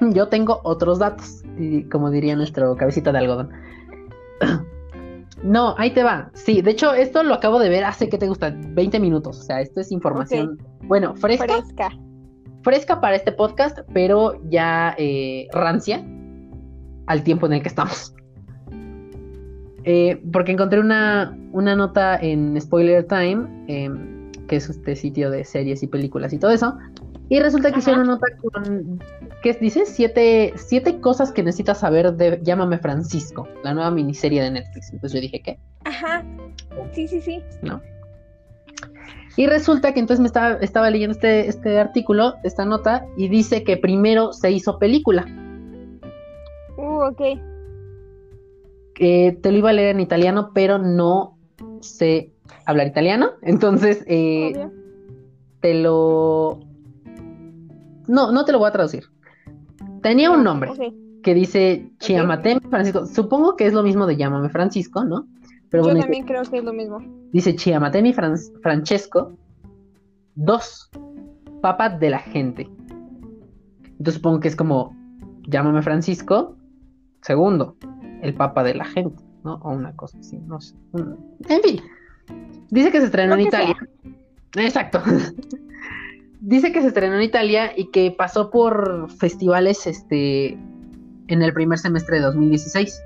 Yo... 0.00 0.28
tengo 0.28 0.60
otros 0.64 0.98
datos, 0.98 1.44
como 1.90 2.10
diría 2.10 2.34
nuestro 2.34 2.76
cabecita 2.76 3.12
de 3.12 3.18
algodón. 3.18 3.50
No, 5.44 5.74
ahí 5.76 5.90
te 5.90 6.02
va. 6.02 6.30
Sí, 6.32 6.62
de 6.62 6.70
hecho, 6.70 6.94
esto 6.94 7.22
lo 7.22 7.34
acabo 7.34 7.58
de 7.58 7.68
ver 7.68 7.84
hace 7.84 8.08
que 8.08 8.16
te 8.16 8.26
gusta 8.26 8.54
20 8.56 8.98
minutos. 8.98 9.38
O 9.38 9.42
sea, 9.42 9.60
esto 9.60 9.80
es 9.80 9.92
información, 9.92 10.58
bueno, 10.84 11.14
fresca. 11.14 11.46
Fresca. 11.46 11.90
fresca 12.62 13.00
para 13.00 13.14
este 13.14 13.30
podcast, 13.30 13.78
pero 13.92 14.40
ya 14.48 14.94
eh, 14.96 15.46
rancia 15.52 16.02
al 17.06 17.22
tiempo 17.22 17.44
en 17.46 17.52
el 17.52 17.62
que 17.62 17.68
estamos. 17.68 18.14
Eh, 19.86 20.18
porque 20.32 20.52
encontré 20.52 20.80
una, 20.80 21.38
una 21.52 21.76
nota 21.76 22.16
en 22.16 22.58
Spoiler 22.58 23.06
Time, 23.06 23.46
em, 23.68 24.32
que 24.48 24.56
es 24.56 24.70
este 24.70 24.96
sitio 24.96 25.30
de 25.30 25.44
series 25.44 25.82
y 25.82 25.86
películas 25.86 26.32
y 26.32 26.38
todo 26.38 26.52
eso, 26.52 26.78
y 27.34 27.40
resulta 27.40 27.70
que 27.70 27.72
Ajá. 27.72 27.80
hicieron 27.80 28.02
una 28.02 28.12
nota 28.12 28.26
con, 28.36 29.02
¿qué 29.42 29.54
dice? 29.54 29.86
Siete, 29.86 30.52
siete 30.54 31.00
cosas 31.00 31.32
que 31.32 31.42
necesitas 31.42 31.80
saber 31.80 32.12
de 32.12 32.38
Llámame 32.40 32.78
Francisco, 32.78 33.48
la 33.64 33.74
nueva 33.74 33.90
miniserie 33.90 34.40
de 34.40 34.52
Netflix. 34.52 34.92
Entonces 34.92 35.14
yo 35.14 35.20
dije, 35.20 35.42
¿qué? 35.42 35.58
Ajá. 35.84 36.24
Sí, 36.92 37.08
sí, 37.08 37.20
sí. 37.20 37.42
¿no? 37.60 37.82
Y 39.36 39.48
resulta 39.48 39.92
que 39.92 39.98
entonces 39.98 40.20
me 40.20 40.28
estaba, 40.28 40.58
estaba 40.60 40.88
leyendo 40.90 41.12
este, 41.12 41.48
este 41.48 41.80
artículo, 41.80 42.34
esta 42.44 42.64
nota, 42.64 43.04
y 43.16 43.26
dice 43.26 43.64
que 43.64 43.78
primero 43.78 44.32
se 44.32 44.52
hizo 44.52 44.78
película. 44.78 45.26
Uh, 46.76 47.02
ok. 47.02 47.20
Eh, 49.00 49.32
te 49.42 49.50
lo 49.50 49.58
iba 49.58 49.70
a 49.70 49.72
leer 49.72 49.96
en 49.96 50.00
italiano, 50.00 50.52
pero 50.54 50.78
no 50.78 51.36
sé 51.80 52.30
hablar 52.64 52.86
italiano. 52.86 53.30
Entonces, 53.42 54.04
eh, 54.06 54.68
te 55.58 55.74
lo... 55.74 56.60
No, 58.06 58.32
no 58.32 58.44
te 58.44 58.52
lo 58.52 58.58
voy 58.58 58.68
a 58.68 58.72
traducir. 58.72 59.04
Tenía 60.02 60.30
un 60.30 60.44
nombre 60.44 60.70
que 61.22 61.34
dice 61.34 61.90
Chiamatemi 61.98 62.60
Francisco. 62.68 63.06
Supongo 63.06 63.56
que 63.56 63.66
es 63.66 63.72
lo 63.72 63.82
mismo 63.82 64.06
de 64.06 64.16
Llámame 64.16 64.50
Francisco, 64.50 65.04
¿no? 65.04 65.26
Pero 65.70 65.82
Yo 65.82 65.88
bueno, 65.88 66.00
también 66.00 66.24
creo 66.26 66.42
que 66.42 66.58
es 66.58 66.64
lo 66.64 66.72
mismo. 66.72 66.98
Dice 67.32 67.56
Chiamatemi 67.56 68.12
Fran- 68.12 68.38
Francesco, 68.62 69.32
dos, 70.34 70.90
papa 71.62 71.88
de 71.88 72.10
la 72.10 72.18
gente. 72.18 72.68
Entonces 73.84 74.14
supongo 74.14 74.40
que 74.40 74.48
es 74.48 74.56
como, 74.56 74.94
llámame 75.48 75.80
Francisco, 75.82 76.56
segundo, 77.22 77.76
el 78.22 78.34
papa 78.34 78.62
de 78.62 78.74
la 78.74 78.84
gente, 78.84 79.22
¿no? 79.44 79.54
O 79.62 79.70
una 79.72 79.96
cosa 79.96 80.18
así, 80.18 80.36
no 80.46 80.60
sé. 80.60 80.74
Mm, 80.92 81.14
En 81.48 81.62
fin, 81.62 81.80
dice 82.70 82.90
que 82.92 83.00
se 83.00 83.06
estrenó 83.06 83.34
en 83.34 83.40
Italia. 83.40 83.76
Exacto. 84.56 85.00
dice 86.44 86.72
que 86.72 86.82
se 86.82 86.88
estrenó 86.88 87.16
en 87.16 87.22
Italia 87.22 87.72
y 87.76 87.90
que 87.90 88.10
pasó 88.10 88.50
por 88.50 89.10
festivales 89.10 89.86
este, 89.86 90.58
en 91.28 91.42
el 91.42 91.52
primer 91.52 91.78
semestre 91.78 92.16
de 92.16 92.22
2016. 92.22 93.02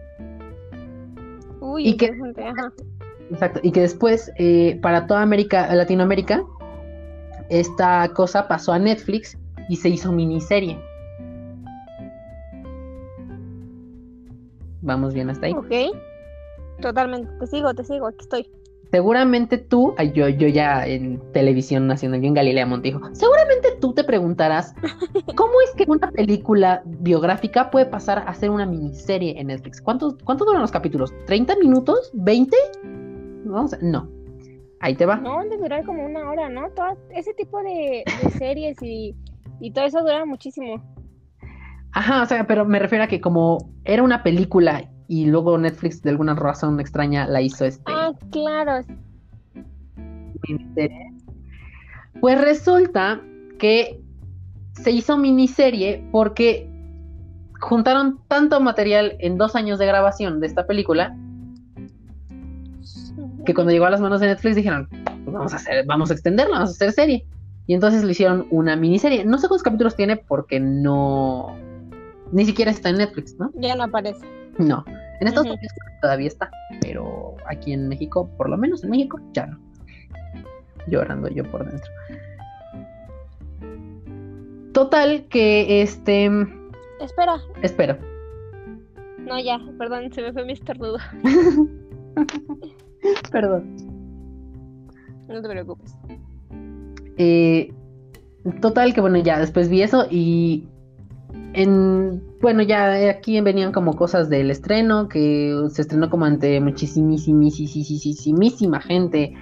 Uy, 1.60 1.88
¿Y 1.88 2.04
ajá. 2.42 2.72
Exacto, 3.30 3.60
y 3.62 3.72
que 3.72 3.80
después 3.82 4.32
eh, 4.38 4.78
para 4.82 5.06
toda 5.06 5.22
América, 5.22 5.72
Latinoamérica, 5.74 6.42
esta 7.50 8.08
cosa 8.14 8.48
pasó 8.48 8.72
a 8.72 8.78
Netflix 8.78 9.38
y 9.68 9.76
se 9.76 9.90
hizo 9.90 10.12
miniserie. 10.12 10.78
Vamos 14.80 15.12
bien 15.12 15.28
hasta 15.30 15.46
ahí. 15.46 15.52
Ok. 15.52 15.94
Totalmente. 16.80 17.30
Te 17.40 17.46
sigo, 17.46 17.74
te 17.74 17.84
sigo. 17.84 18.06
Aquí 18.06 18.18
estoy. 18.20 18.50
Seguramente 18.90 19.58
tú, 19.58 19.94
yo, 20.14 20.28
yo 20.28 20.48
ya 20.48 20.86
en 20.86 21.20
televisión 21.32 21.86
nacional, 21.86 22.22
yo 22.22 22.28
en 22.28 22.34
Galilea 22.34 22.64
Montijo, 22.64 23.00
seguramente 23.12 23.68
tú 23.80 23.92
te 23.92 24.02
preguntarás, 24.02 24.74
¿cómo 25.36 25.52
es 25.62 25.74
que 25.76 25.84
una 25.90 26.10
película 26.10 26.82
biográfica 26.86 27.70
puede 27.70 27.84
pasar 27.86 28.24
a 28.26 28.32
ser 28.34 28.48
una 28.50 28.64
miniserie 28.64 29.38
en 29.38 29.48
Netflix? 29.48 29.82
¿Cuántos, 29.82 30.16
¿Cuánto 30.24 30.46
duran 30.46 30.62
los 30.62 30.70
capítulos? 30.70 31.12
¿30 31.26 31.58
minutos? 31.60 32.10
¿20? 32.14 32.50
Vamos 33.44 33.74
a- 33.74 33.78
no. 33.82 34.08
Ahí 34.80 34.94
te 34.94 35.04
va. 35.06 35.16
No, 35.16 35.40
han 35.40 35.50
de 35.50 35.56
durar 35.58 35.84
como 35.84 36.04
una 36.06 36.30
hora, 36.30 36.48
¿no? 36.48 36.70
Todo 36.70 36.96
ese 37.10 37.34
tipo 37.34 37.58
de, 37.62 38.04
de 38.22 38.30
series 38.38 38.80
y, 38.82 39.14
y 39.60 39.70
todo 39.72 39.84
eso 39.84 40.00
dura 40.00 40.24
muchísimo. 40.24 40.82
Ajá, 41.92 42.22
o 42.22 42.26
sea, 42.26 42.46
pero 42.46 42.64
me 42.64 42.78
refiero 42.78 43.04
a 43.04 43.08
que 43.08 43.20
como 43.20 43.58
era 43.84 44.02
una 44.02 44.22
película 44.22 44.88
y 45.08 45.26
luego 45.26 45.56
Netflix 45.58 46.02
de 46.02 46.10
alguna 46.10 46.34
razón 46.34 46.78
extraña 46.80 47.26
la 47.26 47.40
hizo 47.40 47.64
este 47.64 47.90
Ah, 48.28 48.30
claro. 48.30 48.84
miniserie. 50.46 51.12
Pues 52.20 52.40
resulta 52.40 53.20
que 53.58 54.00
se 54.72 54.90
hizo 54.90 55.16
miniserie 55.16 56.04
porque 56.12 56.68
juntaron 57.60 58.20
tanto 58.28 58.60
material 58.60 59.16
en 59.18 59.36
dos 59.36 59.56
años 59.56 59.78
de 59.78 59.86
grabación 59.86 60.40
de 60.40 60.46
esta 60.46 60.66
película 60.66 61.16
que 63.44 63.54
cuando 63.54 63.72
llegó 63.72 63.86
a 63.86 63.90
las 63.90 64.00
manos 64.00 64.20
de 64.20 64.26
Netflix 64.28 64.56
dijeron, 64.56 64.88
"Pues 64.90 65.34
vamos 65.34 65.52
a 65.52 65.56
hacer, 65.56 65.84
vamos 65.86 66.10
a 66.10 66.14
extenderla, 66.14 66.56
vamos 66.58 66.70
a 66.70 66.72
hacer 66.72 66.92
serie. 66.92 67.26
Y 67.66 67.74
entonces 67.74 68.04
le 68.04 68.12
hicieron 68.12 68.46
una 68.50 68.76
miniserie. 68.76 69.24
No 69.24 69.38
sé 69.38 69.48
cuántos 69.48 69.62
capítulos 69.62 69.96
tiene 69.96 70.16
porque 70.16 70.60
no, 70.60 71.56
ni 72.32 72.44
siquiera 72.44 72.70
está 72.70 72.90
en 72.90 72.96
Netflix, 72.96 73.38
¿no? 73.38 73.50
Ya 73.54 73.74
no 73.74 73.84
aparece. 73.84 74.24
No. 74.58 74.84
En 75.20 75.28
Estados 75.28 75.48
Unidos 75.48 75.72
todavía 76.00 76.28
está, 76.28 76.50
pero 76.80 77.36
aquí 77.46 77.72
en 77.72 77.88
México, 77.88 78.30
por 78.36 78.48
lo 78.48 78.56
menos 78.56 78.84
en 78.84 78.90
México, 78.90 79.20
ya 79.32 79.46
no. 79.46 79.58
Llorando 80.86 81.28
yo 81.28 81.44
por 81.50 81.68
dentro. 81.68 81.90
Total 84.72 85.26
que 85.28 85.82
este... 85.82 86.26
Espera. 87.00 87.40
Espera. 87.62 87.98
No, 89.18 89.40
ya, 89.40 89.60
perdón, 89.76 90.12
se 90.12 90.22
me 90.22 90.32
fue 90.32 90.44
mi 90.44 90.52
estornudo. 90.52 90.98
perdón. 93.30 93.76
No 95.28 95.42
te 95.42 95.48
preocupes. 95.48 95.94
Eh, 97.18 97.72
total 98.60 98.94
que 98.94 99.00
bueno, 99.00 99.18
ya 99.18 99.38
después 99.38 99.68
vi 99.68 99.82
eso 99.82 100.06
y 100.10 100.66
en 101.54 102.28
bueno, 102.40 102.62
ya 102.62 103.10
aquí 103.10 103.40
venían 103.40 103.72
como 103.72 103.96
cosas 103.96 104.28
del 104.28 104.50
estreno, 104.50 105.08
que 105.08 105.56
se 105.70 105.82
estrenó 105.82 106.08
como 106.08 106.24
ante 106.24 106.60
muchísimísima 106.60 108.80
gente, 108.80 109.34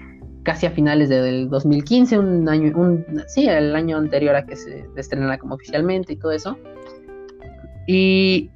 casi 0.42 0.66
a 0.66 0.70
finales 0.70 1.10
del 1.10 1.50
2015, 1.50 2.18
un 2.18 2.48
año, 2.48 2.72
un, 2.74 3.04
sí, 3.26 3.46
el 3.46 3.76
año 3.76 3.98
anterior 3.98 4.34
a 4.34 4.46
que 4.46 4.56
se 4.56 4.86
estrenara 4.96 5.36
como 5.38 5.56
oficialmente 5.56 6.14
y 6.14 6.16
todo 6.16 6.32
eso. 6.32 6.56
Y 7.86 8.50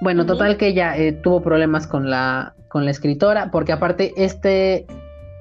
bueno, 0.00 0.26
total 0.26 0.56
que 0.56 0.74
ya 0.74 0.96
eh, 0.96 1.12
tuvo 1.12 1.42
problemas 1.42 1.86
con 1.86 2.10
la, 2.10 2.54
con 2.68 2.84
la 2.84 2.90
escritora, 2.90 3.52
porque 3.52 3.72
aparte 3.72 4.12
este, 4.16 4.84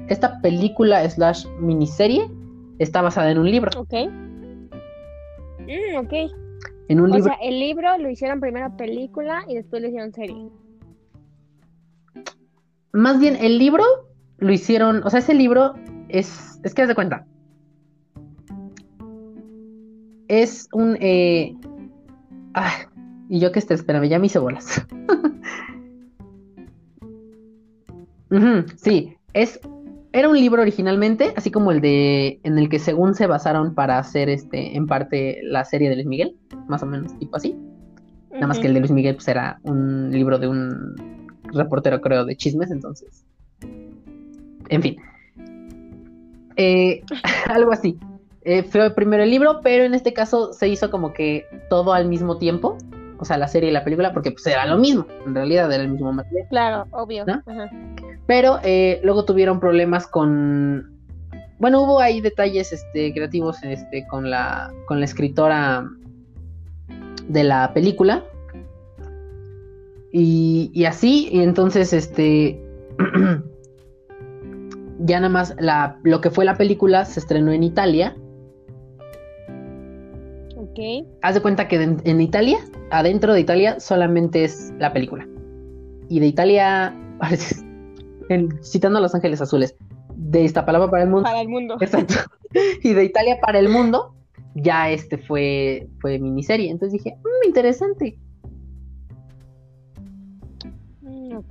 esta 0.07 0.39
película 0.41 1.09
slash 1.09 1.47
miniserie 1.59 2.29
está 2.77 3.01
basada 3.01 3.31
en 3.31 3.39
un 3.39 3.49
libro. 3.49 3.71
Ok. 3.79 3.93
Mm, 5.61 5.97
ok. 5.97 6.13
En 6.87 6.99
un 6.99 7.11
o 7.11 7.15
libro. 7.15 7.33
sea, 7.33 7.37
el 7.41 7.59
libro 7.59 7.97
lo 7.97 8.09
hicieron 8.09 8.39
primero 8.39 8.75
película 8.77 9.43
y 9.47 9.55
después 9.55 9.81
lo 9.81 9.87
hicieron 9.87 10.13
serie. 10.13 10.49
Más 12.93 13.19
bien, 13.19 13.35
el 13.35 13.57
libro 13.57 13.83
lo 14.37 14.51
hicieron, 14.51 15.03
o 15.03 15.09
sea, 15.09 15.19
ese 15.19 15.33
libro 15.33 15.73
es, 16.09 16.59
es 16.63 16.73
que 16.73 16.83
haz 16.83 16.87
de 16.87 16.95
cuenta. 16.95 17.25
Es 20.27 20.67
un, 20.71 20.97
eh... 21.01 21.55
ah, 22.53 22.71
y 23.29 23.39
yo 23.39 23.51
que 23.51 23.59
esté, 23.59 23.73
espérame, 23.73 24.07
ya 24.07 24.19
me 24.19 24.27
hice 24.27 24.39
bolas. 24.39 24.85
Sí, 28.75 29.15
es 29.33 29.59
era 30.15 30.29
un 30.29 30.39
libro 30.39 30.61
originalmente, 30.61 31.33
así 31.35 31.51
como 31.51 31.71
el 31.71 31.81
de 31.81 32.39
en 32.43 32.57
el 32.57 32.69
que 32.69 32.79
según 32.79 33.15
se 33.15 33.27
basaron 33.27 33.75
para 33.75 33.99
hacer 33.99 34.29
este 34.29 34.77
en 34.77 34.87
parte 34.87 35.41
la 35.43 35.65
serie 35.65 35.89
de 35.89 35.95
Luis 35.95 36.07
Miguel, 36.07 36.37
más 36.69 36.81
o 36.83 36.85
menos 36.85 37.19
tipo 37.19 37.35
así. 37.35 37.53
Nada 38.31 38.47
más 38.47 38.59
que 38.59 38.67
el 38.67 38.73
de 38.73 38.79
Luis 38.79 38.93
Miguel 38.93 39.15
pues 39.15 39.27
era 39.27 39.59
un 39.63 40.11
libro 40.11 40.39
de 40.39 40.47
un 40.47 41.27
reportero 41.51 41.99
creo 41.99 42.23
de 42.23 42.37
chismes, 42.37 42.71
entonces. 42.71 43.25
En 44.69 44.81
fin. 44.81 44.95
Eh, 46.55 47.03
algo 47.49 47.73
así. 47.73 47.99
Eh, 48.45 48.63
fue 48.63 48.89
primero 48.91 49.21
el 49.21 49.31
libro, 49.31 49.59
pero 49.61 49.83
en 49.83 49.93
este 49.93 50.13
caso 50.13 50.53
se 50.53 50.69
hizo 50.69 50.91
como 50.91 51.11
que 51.11 51.45
todo 51.69 51.91
al 51.91 52.07
mismo 52.07 52.37
tiempo. 52.37 52.77
O 53.17 53.25
sea, 53.25 53.37
la 53.37 53.49
serie 53.49 53.69
y 53.69 53.73
la 53.73 53.83
película, 53.83 54.13
porque 54.13 54.31
pues 54.31 54.47
era 54.47 54.65
lo 54.65 54.77
mismo. 54.77 55.05
En 55.25 55.35
realidad 55.35 55.69
era 55.73 55.83
el 55.83 55.89
mismo 55.89 56.13
material. 56.13 56.47
Claro, 56.49 56.85
obvio. 56.91 57.25
¿No? 57.25 57.41
Ajá. 57.45 57.69
Pero 58.27 58.59
eh, 58.63 58.99
luego 59.03 59.25
tuvieron 59.25 59.59
problemas 59.59 60.07
con. 60.07 60.91
Bueno, 61.59 61.83
hubo 61.83 61.99
ahí 61.99 62.21
detalles 62.21 62.73
este, 62.73 63.13
creativos 63.13 63.63
este, 63.63 64.05
con, 64.07 64.29
la, 64.29 64.73
con 64.87 64.99
la 64.99 65.05
escritora 65.05 65.89
de 67.27 67.43
la 67.43 67.73
película. 67.73 68.23
Y, 70.11 70.71
y 70.73 70.85
así, 70.85 71.29
y 71.31 71.41
entonces, 71.41 71.93
este. 71.93 72.61
ya 74.99 75.19
nada 75.19 75.29
más 75.29 75.55
la, 75.59 75.99
lo 76.03 76.21
que 76.21 76.29
fue 76.29 76.45
la 76.45 76.55
película 76.55 77.05
se 77.05 77.19
estrenó 77.19 77.51
en 77.51 77.63
Italia. 77.63 78.15
Ok. 80.55 81.07
Haz 81.21 81.35
de 81.35 81.41
cuenta 81.41 81.67
que 81.67 81.81
en, 81.81 82.01
en 82.05 82.21
Italia, 82.21 82.57
adentro 82.91 83.33
de 83.33 83.41
Italia, 83.41 83.79
solamente 83.79 84.43
es 84.43 84.73
la 84.79 84.91
película. 84.93 85.27
Y 86.09 86.19
de 86.19 86.27
Italia, 86.27 86.95
en- 88.29 88.63
citando 88.63 88.99
a 88.99 89.01
Los 89.01 89.15
Ángeles 89.15 89.41
Azules, 89.41 89.75
de 90.15 90.43
Iztapalapa 90.43 90.89
para 90.89 91.03
el 91.03 91.09
mundo. 91.09 91.23
Para 91.23 91.41
el 91.41 91.49
mundo. 91.49 91.77
Exacto. 91.81 92.15
Y 92.83 92.93
de 92.93 93.03
Italia 93.03 93.37
para 93.41 93.59
el 93.59 93.69
mundo, 93.69 94.15
ya 94.55 94.89
este 94.89 95.17
fue, 95.17 95.87
fue 95.99 96.19
miniserie. 96.19 96.69
Entonces 96.71 97.03
dije, 97.03 97.17
"Mm, 97.23 97.47
interesante. 97.47 98.17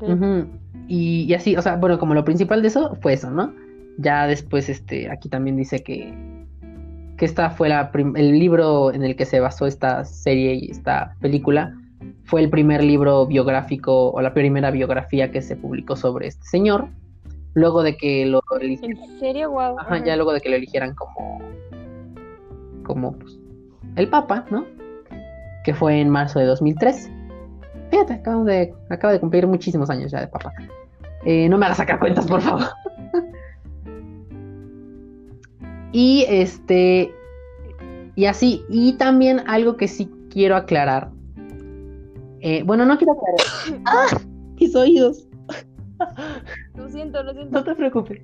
Mm, 0.00 0.40
y, 0.88 1.22
y 1.24 1.34
así, 1.34 1.56
o 1.56 1.62
sea, 1.62 1.76
bueno, 1.76 1.98
como 1.98 2.14
lo 2.14 2.24
principal 2.24 2.62
de 2.62 2.68
eso 2.68 2.96
fue 3.00 3.12
eso, 3.14 3.30
¿no? 3.30 3.52
Ya 3.98 4.26
después, 4.26 4.68
este, 4.68 5.10
aquí 5.10 5.28
también 5.28 5.56
dice 5.56 5.82
que, 5.82 6.12
que 7.16 7.24
esta 7.24 7.50
fue 7.50 7.68
la 7.68 7.90
el 7.94 8.38
libro 8.38 8.92
en 8.92 9.04
el 9.04 9.14
que 9.14 9.24
se 9.24 9.40
basó 9.40 9.66
esta 9.66 10.04
serie 10.04 10.54
y 10.54 10.70
esta 10.70 11.14
película. 11.20 11.76
Fue 12.24 12.42
el 12.42 12.50
primer 12.50 12.82
libro 12.82 13.26
biográfico 13.26 14.10
o 14.10 14.20
la 14.20 14.32
primera 14.32 14.70
biografía 14.70 15.30
que 15.30 15.42
se 15.42 15.56
publicó 15.56 15.96
sobre 15.96 16.28
este 16.28 16.46
señor. 16.46 16.88
Luego 17.54 17.82
de 17.82 17.96
que 17.96 18.26
lo 18.26 18.42
eligieron, 18.60 19.02
¿En 19.02 19.20
serio? 19.20 19.50
Wow. 19.50 19.78
ajá, 19.78 20.04
ya 20.04 20.16
luego 20.16 20.32
de 20.32 20.40
que 20.40 20.48
lo 20.48 20.56
eligieran 20.56 20.94
como, 20.94 21.40
como 22.82 23.12
pues, 23.12 23.38
el 23.96 24.08
Papa, 24.08 24.44
¿no? 24.50 24.64
Que 25.64 25.74
fue 25.74 26.00
en 26.00 26.08
marzo 26.08 26.40
de 26.40 26.46
2003. 26.46 27.10
Fíjate, 27.90 28.14
acabo 28.14 28.44
de, 28.44 28.74
acaba 28.90 29.12
de 29.12 29.20
cumplir 29.20 29.46
muchísimos 29.46 29.88
años 29.88 30.10
ya 30.10 30.20
de 30.20 30.26
Papa. 30.26 30.52
Eh, 31.24 31.48
no 31.48 31.58
me 31.58 31.66
hagas 31.66 31.78
sacar 31.78 32.00
cuentas, 32.00 32.26
por 32.26 32.40
favor. 32.40 32.64
y 35.92 36.24
este. 36.28 37.14
Y 38.16 38.26
así. 38.26 38.64
Y 38.68 38.94
también 38.94 39.42
algo 39.46 39.76
que 39.76 39.88
sí 39.88 40.10
quiero 40.30 40.56
aclarar. 40.56 41.10
Eh, 42.46 42.62
bueno, 42.62 42.84
no 42.84 42.98
quiero 42.98 43.14
aclarar. 43.14 43.82
¡Ah! 43.86 44.20
Mis 44.60 44.76
oídos. 44.76 45.26
Lo 46.74 46.88
siento, 46.90 47.22
lo 47.22 47.32
siento. 47.32 47.50
No 47.50 47.64
te 47.64 47.74
preocupes. 47.74 48.20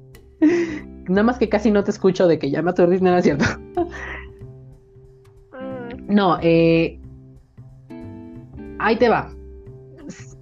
Nada 1.09 1.23
más 1.23 1.39
que 1.39 1.49
casi 1.49 1.71
no 1.71 1.83
te 1.85 1.91
escucho 1.91 2.29
de 2.29 2.39
que 2.39 2.51
ya 2.51 2.61
me 2.61 2.71
aturdiste, 2.71 3.03
no 3.03 3.11
era 3.13 3.23
cierto. 3.23 3.47
Mm, 5.53 6.15
No, 6.15 6.39
eh. 6.43 7.01
Ahí 8.79 8.97
te 8.97 9.09
va. 9.09 9.33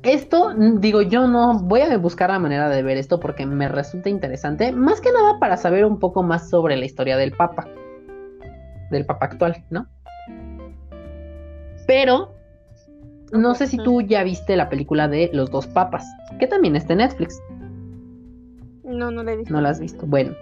Esto, 0.02 0.54
digo, 0.54 1.02
yo 1.02 1.28
no 1.28 1.60
voy 1.60 1.82
a 1.82 1.96
buscar 1.98 2.30
la 2.30 2.38
manera 2.40 2.68
de 2.68 2.82
ver 2.82 2.96
esto 2.96 3.20
porque 3.20 3.46
me 3.46 3.68
resulta 3.68 4.08
interesante. 4.08 4.72
Más 4.72 5.00
que 5.00 5.12
nada 5.12 5.38
para 5.38 5.56
saber 5.56 5.84
un 5.84 6.00
poco 6.00 6.24
más 6.24 6.50
sobre 6.50 6.76
la 6.76 6.84
historia 6.84 7.16
del 7.16 7.30
Papa. 7.30 7.68
Del 8.90 9.06
Papa 9.06 9.26
actual, 9.26 9.64
¿no? 9.70 9.86
Pero. 11.86 12.37
No 13.32 13.54
sé 13.54 13.66
si 13.66 13.76
tú 13.78 14.00
ya 14.00 14.22
viste 14.22 14.56
la 14.56 14.68
película 14.68 15.08
de 15.08 15.30
Los 15.32 15.50
dos 15.50 15.66
Papas, 15.66 16.06
que 16.38 16.46
también 16.46 16.76
está 16.76 16.94
en 16.94 17.00
Netflix. 17.00 17.40
No, 18.84 19.10
no 19.10 19.22
le 19.22 19.34
he 19.34 19.36
visto. 19.36 19.52
No 19.52 19.60
la 19.60 19.70
has 19.70 19.80
visto. 19.80 20.06
Bueno. 20.06 20.34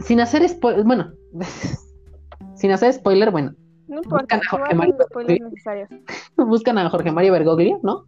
Sin 0.00 0.20
hacer 0.20 0.48
spoiler. 0.48 0.84
Bueno. 0.84 1.12
sin 2.54 2.72
hacer 2.72 2.92
spoiler, 2.94 3.30
bueno. 3.30 3.54
No 3.88 4.00
importa. 4.02 4.36
Buscan 4.36 4.40
a 4.40 4.50
Jorge 4.50 4.74
Mario 4.74 4.96
necesarios. 5.28 5.88
Buscan 6.36 6.78
a 6.78 6.88
Jorge 6.88 7.12
Mario 7.12 7.32
Bergoglio, 7.32 7.80
¿no? 7.82 8.06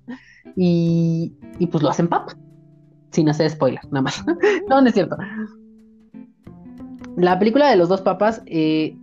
Y, 0.57 1.35
y 1.59 1.67
pues 1.67 1.83
lo 1.83 1.91
hacen 1.91 2.09
papa. 2.09 2.35
Sin 3.11 3.29
hacer 3.29 3.51
spoiler, 3.51 3.85
nada 3.87 4.03
más. 4.03 4.25
no, 4.69 4.81
no 4.81 4.89
es 4.89 4.95
cierto. 4.95 5.17
La 7.17 7.39
película 7.39 7.71
de 7.71 7.77
los 7.77 7.89
dos 7.89 8.01
papas 8.01 8.43
eh, 8.47 8.97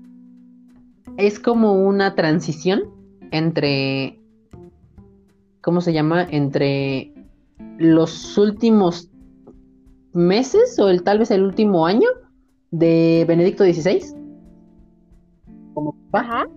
es 1.17 1.39
como 1.39 1.73
una 1.85 2.15
transición 2.15 2.81
entre. 3.31 4.20
¿Cómo 5.61 5.81
se 5.81 5.93
llama? 5.93 6.27
Entre 6.29 7.13
los 7.77 8.37
últimos 8.37 9.09
meses 10.13 10.77
o 10.79 10.89
el, 10.89 11.03
tal 11.03 11.19
vez 11.19 11.31
el 11.31 11.43
último 11.43 11.85
año 11.85 12.09
de 12.71 13.25
Benedicto 13.27 13.63
XVI. 13.63 14.01
Como 15.73 15.95
papa 16.11 16.19
Ajá. 16.19 16.47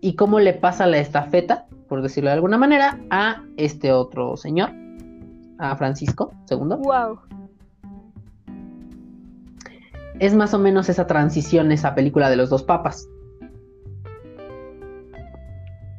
y 0.00 0.14
cómo 0.14 0.40
le 0.40 0.52
pasa 0.52 0.86
la 0.86 0.98
estafeta, 0.98 1.66
por 1.88 2.02
decirlo 2.02 2.30
de 2.30 2.34
alguna 2.34 2.58
manera, 2.58 3.00
a 3.10 3.42
este 3.56 3.92
otro 3.92 4.36
señor, 4.36 4.70
a 5.58 5.76
Francisco 5.76 6.32
II. 6.50 6.76
Wow. 6.78 7.20
Es 10.18 10.34
más 10.34 10.52
o 10.54 10.58
menos 10.58 10.88
esa 10.88 11.06
transición, 11.06 11.70
esa 11.72 11.94
película 11.94 12.28
de 12.28 12.36
los 12.36 12.50
dos 12.50 12.62
papas. 12.62 13.08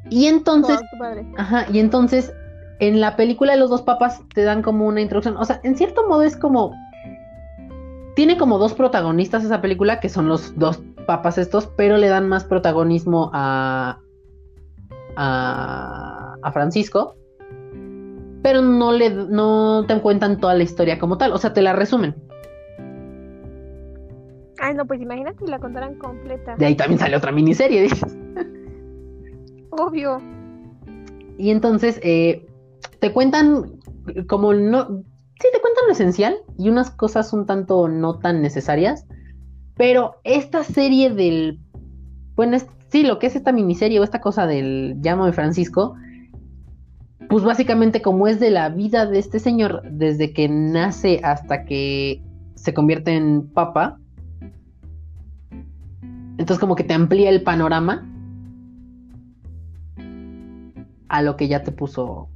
Y 0.10 0.28
entonces, 0.28 0.80
padre. 1.00 1.26
ajá, 1.38 1.66
y 1.72 1.80
entonces 1.80 2.34
en 2.80 3.02
la 3.02 3.16
película 3.16 3.54
de 3.54 3.60
los 3.60 3.70
dos 3.70 3.82
papas 3.82 4.22
te 4.34 4.44
dan 4.44 4.62
como 4.62 4.88
una 4.88 5.02
introducción, 5.02 5.38
o 5.38 5.46
sea, 5.46 5.60
en 5.64 5.76
cierto 5.76 6.08
modo 6.08 6.24
es 6.24 6.36
como 6.36 6.74
tiene 8.16 8.38
como 8.38 8.58
dos 8.58 8.74
protagonistas 8.74 9.44
esa 9.44 9.62
película 9.62 10.00
que 10.00 10.10
son 10.10 10.28
los 10.28 10.58
dos 10.58 10.82
papas 11.06 11.38
estos, 11.38 11.68
pero 11.78 11.98
le 11.98 12.08
dan 12.08 12.28
más 12.28 12.44
protagonismo 12.44 13.32
a 13.34 14.00
a, 15.16 16.36
a 16.44 16.52
Francisco 16.52 17.16
pero 18.48 18.62
no 18.62 18.94
le 18.94 19.10
no 19.10 19.86
te 19.88 20.00
cuentan 20.00 20.40
toda 20.40 20.54
la 20.54 20.64
historia 20.64 21.00
como 21.00 21.18
tal, 21.18 21.34
o 21.34 21.38
sea, 21.38 21.54
te 21.54 21.62
la 21.62 21.74
resumen. 21.74 22.16
Ay, 24.60 24.74
no, 24.74 24.86
pues 24.86 25.02
imagínate 25.02 25.46
si 25.46 25.52
la 25.52 25.60
contaran 25.60 25.96
completa. 25.96 26.56
De 26.56 26.66
ahí 26.66 26.76
también 26.76 26.98
sale 26.98 27.18
otra 27.18 27.34
miniserie, 27.34 27.82
dices. 27.82 28.18
Obvio. 29.78 30.20
Y 31.38 31.52
entonces 31.52 32.00
eh, 32.04 32.48
te 33.00 33.14
cuentan 33.14 33.80
como 34.28 34.54
no, 34.54 34.88
sí 34.88 35.48
te 35.54 35.62
cuentan 35.62 35.86
lo 35.86 35.92
esencial 35.92 36.36
y 36.58 36.70
unas 36.70 36.90
cosas 36.90 37.32
un 37.34 37.46
tanto 37.46 37.88
no 37.88 38.18
tan 38.20 38.42
necesarias, 38.42 39.06
pero 39.76 40.16
esta 40.24 40.64
serie 40.64 41.12
del, 41.12 41.60
bueno, 42.36 42.58
sí, 42.90 43.04
lo 43.04 43.20
que 43.20 43.28
es 43.28 43.36
esta 43.36 43.52
miniserie 43.52 44.00
o 44.00 44.04
esta 44.04 44.22
cosa 44.22 44.48
del 44.48 44.98
llamo 45.02 45.26
de 45.26 45.34
Francisco, 45.34 45.96
pues 47.30 47.44
básicamente 47.44 48.02
como 48.02 48.28
es 48.28 48.40
de 48.40 48.50
la 48.50 48.70
vida 48.70 49.06
de 49.06 49.20
este 49.20 49.40
señor 49.40 49.84
desde 49.92 50.34
que 50.34 50.50
nace 50.50 51.20
hasta 51.24 51.66
que 51.66 52.24
se 52.56 52.74
convierte 52.74 53.16
en 53.16 53.48
papa, 53.48 54.00
entonces 56.40 56.60
como 56.60 56.76
que 56.76 56.84
te 56.84 56.94
amplía 56.94 57.30
el 57.30 57.44
panorama 57.44 58.08
a 61.10 61.22
lo 61.22 61.36
que 61.36 61.48
ya 61.48 61.64
te 61.64 61.72
puso 61.72 62.30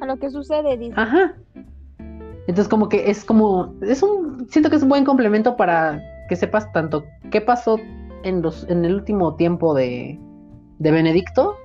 a 0.00 0.06
lo 0.06 0.18
que 0.18 0.30
sucede, 0.30 0.76
dice. 0.76 0.94
Ajá. 0.96 1.34
Entonces 2.46 2.68
como 2.68 2.88
que 2.88 3.10
es 3.10 3.24
como, 3.24 3.74
es 3.82 4.02
un, 4.02 4.46
siento 4.50 4.70
que 4.70 4.76
es 4.76 4.82
un 4.82 4.88
buen 4.88 5.04
complemento 5.04 5.56
para 5.56 6.00
que 6.28 6.36
sepas 6.36 6.70
tanto 6.72 7.04
qué 7.30 7.40
pasó 7.40 7.78
en 8.22 8.42
los, 8.42 8.68
en 8.68 8.84
el 8.84 8.94
último 8.94 9.34
tiempo 9.34 9.74
de, 9.74 10.18
de 10.78 10.90
Benedicto 10.90 11.56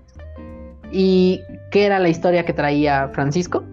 y 0.91 1.41
qué 1.71 1.85
era 1.85 1.99
la 1.99 2.09
historia 2.09 2.45
que 2.45 2.53
traía 2.53 3.09
Francisco. 3.09 3.63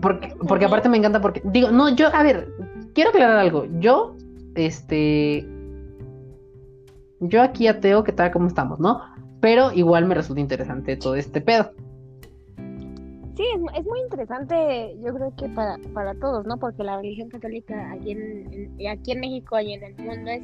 Porque, 0.00 0.34
porque 0.46 0.64
aparte 0.64 0.88
me 0.88 0.96
encanta 0.96 1.20
porque, 1.20 1.42
digo, 1.44 1.70
no, 1.70 1.88
yo, 1.88 2.14
a 2.14 2.22
ver, 2.22 2.48
quiero 2.94 3.10
aclarar 3.10 3.38
algo. 3.38 3.66
Yo, 3.80 4.14
este, 4.54 5.46
yo 7.20 7.42
aquí 7.42 7.66
ateo 7.66 8.04
que 8.04 8.12
tal 8.12 8.30
como 8.30 8.46
estamos, 8.46 8.78
¿no? 8.78 9.02
Pero 9.40 9.72
igual 9.72 10.06
me 10.06 10.14
resulta 10.14 10.40
interesante 10.40 10.96
todo 10.96 11.14
este 11.14 11.40
pedo. 11.40 11.72
Sí, 13.36 13.46
es, 13.74 13.84
muy 13.86 14.00
interesante, 14.00 14.98
yo 15.02 15.14
creo 15.14 15.32
que 15.34 15.48
para, 15.48 15.78
para 15.94 16.14
todos, 16.14 16.44
¿no? 16.44 16.58
Porque 16.58 16.84
la 16.84 16.98
religión 16.98 17.30
católica 17.30 17.92
aquí 17.92 18.10
en, 18.10 18.70
aquí 18.86 19.12
en 19.12 19.20
México 19.20 19.58
y 19.58 19.72
en 19.72 19.82
el 19.82 19.96
mundo 19.96 20.30
es, 20.30 20.42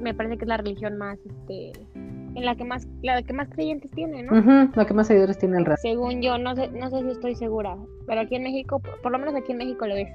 me 0.00 0.12
parece 0.12 0.38
que 0.38 0.44
es 0.44 0.48
la 0.48 0.56
religión 0.56 0.98
más, 0.98 1.18
este, 1.24 1.70
en 1.94 2.44
la 2.44 2.56
que 2.56 2.64
más, 2.64 2.88
la 3.02 3.22
que 3.22 3.32
más 3.32 3.48
creyentes 3.48 3.90
tiene, 3.92 4.24
¿no? 4.24 4.70
la 4.74 4.84
que 4.84 4.92
más 4.92 5.06
seguidores 5.06 5.38
tiene 5.38 5.58
el 5.58 5.66
resto. 5.66 5.82
Según 5.82 6.20
yo, 6.20 6.36
no 6.36 6.56
sé, 6.56 6.68
no 6.68 6.90
sé 6.90 7.02
si 7.02 7.10
estoy 7.10 7.36
segura, 7.36 7.76
pero 8.08 8.22
aquí 8.22 8.34
en 8.34 8.42
México, 8.42 8.80
por, 8.80 9.12
lo 9.12 9.18
menos 9.20 9.36
aquí 9.36 9.52
en 9.52 9.58
México 9.58 9.86
lo 9.86 9.94
es. 9.94 10.08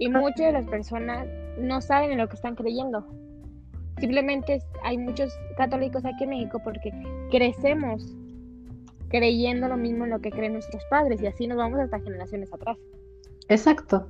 Y 0.00 0.08
muchas 0.08 0.46
de 0.46 0.52
las 0.52 0.64
personas 0.66 1.28
no 1.60 1.80
saben 1.80 2.10
en 2.10 2.18
lo 2.18 2.28
que 2.28 2.34
están 2.34 2.56
creyendo. 2.56 3.06
Simplemente 4.00 4.62
hay 4.84 4.98
muchos 4.98 5.32
católicos 5.56 6.04
aquí 6.04 6.24
en 6.24 6.30
México 6.30 6.60
porque 6.62 6.90
crecemos 7.30 8.16
creyendo 9.08 9.68
lo 9.68 9.76
mismo 9.76 10.04
en 10.04 10.10
lo 10.10 10.20
que 10.20 10.30
creen 10.30 10.52
nuestros 10.52 10.82
padres 10.90 11.20
y 11.22 11.26
así 11.26 11.46
nos 11.46 11.58
vamos 11.58 11.80
hasta 11.80 12.00
generaciones 12.00 12.52
atrás. 12.52 12.76
Exacto. 13.48 14.08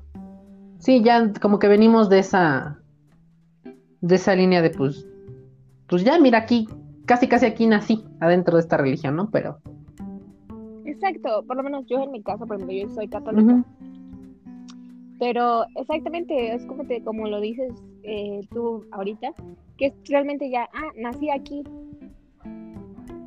Sí, 0.79 1.03
ya 1.03 1.33
como 1.41 1.59
que 1.59 1.69
venimos 1.69 2.09
de 2.09 2.19
esa 2.19 2.81
de 4.01 4.15
esa 4.15 4.35
línea 4.35 4.63
de 4.63 4.71
pues 4.71 5.07
pues 5.89 6.05
ya 6.05 6.19
mira 6.21 6.39
aquí 6.39 6.69
casi 7.07 7.27
casi 7.27 7.47
aquí 7.47 7.67
nací 7.67 8.05
adentro 8.21 8.57
de 8.57 8.61
esta 8.61 8.77
religión, 8.77 9.17
¿no? 9.17 9.31
Pero 9.31 9.59
Exacto, 10.99 11.45
por 11.47 11.57
lo 11.57 11.63
menos 11.63 11.87
yo 11.87 12.03
en 12.03 12.11
mi 12.11 12.23
caso, 12.23 12.45
por 12.47 12.57
ejemplo, 12.57 12.77
yo 12.77 12.89
soy 12.95 13.09
católica. 13.09 13.65
Pero 15.21 15.65
exactamente, 15.77 16.55
es 16.55 16.65
como 16.67 16.85
te, 16.87 17.03
como 17.03 17.29
lo 17.29 17.41
dices 17.41 17.73
eh, 18.03 18.41
tú 18.51 18.85
ahorita, 18.91 19.33
que 19.79 19.87
es 19.87 19.95
realmente 20.09 20.51
ya, 20.51 20.69
ah, 20.75 20.91
nací 20.97 21.31
aquí, 21.31 21.63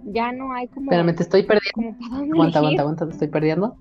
ya 0.05 0.31
no 0.31 0.53
hay 0.53 0.67
como. 0.67 0.91
Espérame, 0.91 1.15
te 1.15 1.23
estoy 1.23 1.43
perdiendo. 1.43 1.97
Aguanta, 2.33 2.59
aguanta, 2.59 2.81
aguanta, 2.81 3.05
te 3.07 3.13
estoy 3.13 3.27
perdiendo. 3.29 3.77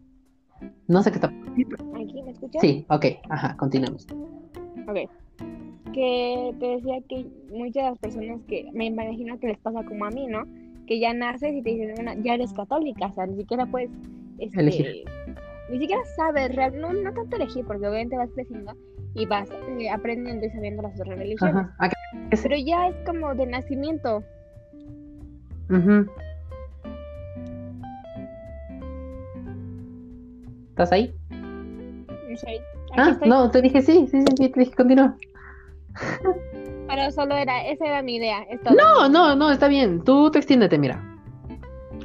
No 0.87 1.03
sé 1.03 1.11
qué 1.11 1.17
está. 1.17 1.29
¿Aquí 1.29 2.23
me 2.23 2.31
escuchas? 2.31 2.61
Sí, 2.61 2.87
ok, 2.89 3.07
ajá, 3.29 3.57
continuamos. 3.57 4.07
Ok. 4.89 5.11
Que 5.93 6.55
te 6.61 6.67
decía 6.67 7.01
que 7.09 7.27
muchas 7.51 7.85
de 7.85 7.91
las 7.91 7.99
personas 7.99 8.41
que 8.47 8.69
me 8.73 8.87
imagino 8.87 9.39
que 9.41 9.49
les 9.49 9.59
pasa 9.59 9.85
como 9.85 10.05
a 10.05 10.11
mí, 10.11 10.27
¿no? 10.27 10.45
Que 10.87 11.01
ya 11.01 11.13
naces 11.13 11.53
y 11.53 11.63
te 11.63 11.71
dicen, 11.71 11.95
bueno, 11.97 12.13
ya 12.23 12.35
eres 12.35 12.53
católica, 12.53 13.07
o 13.07 13.15
sea, 13.15 13.27
ni 13.27 13.37
siquiera 13.37 13.67
puedes. 13.67 13.91
Este, 14.39 14.61
elegir. 14.61 15.05
Ni 15.71 15.79
siquiera 15.79 16.03
sabes, 16.17 16.51
no, 16.75 16.93
no 16.93 17.13
tanto 17.13 17.37
elegir, 17.37 17.65
porque 17.65 17.87
obviamente 17.87 18.17
vas 18.17 18.31
creciendo 18.35 18.73
y 19.15 19.27
vas 19.27 19.49
eh, 19.79 19.91
aprendiendo 19.91 20.47
y 20.47 20.51
sabiendo 20.51 20.83
las 20.83 20.99
otras 21.01 21.19
religiones. 21.19 21.57
Ajá. 21.57 21.91
Pero 22.31 22.57
ya 22.57 22.89
es 22.89 22.97
como 23.05 23.35
de 23.35 23.47
nacimiento. 23.47 24.23
¿Estás 30.71 30.93
ahí? 30.93 31.15
ah, 32.97 33.19
no, 33.27 33.51
te 33.51 33.63
dije 33.63 33.83
sí, 33.83 34.07
sí, 34.11 34.23
sí, 34.23 34.35
sí, 34.37 34.49
te 34.49 34.61
dije 34.61 34.73
continúa. 34.73 35.17
Pero 36.89 37.11
solo 37.13 37.37
era, 37.37 37.67
esa 37.67 37.87
era 37.87 38.03
mi 38.03 38.17
idea. 38.17 38.45
No, 38.77 39.09
no, 39.09 39.37
no, 39.37 39.51
está 39.51 39.69
bien. 39.69 40.03
Tú 40.03 40.31
te 40.31 40.39
extiéndete, 40.39 40.79
mira. 40.79 41.05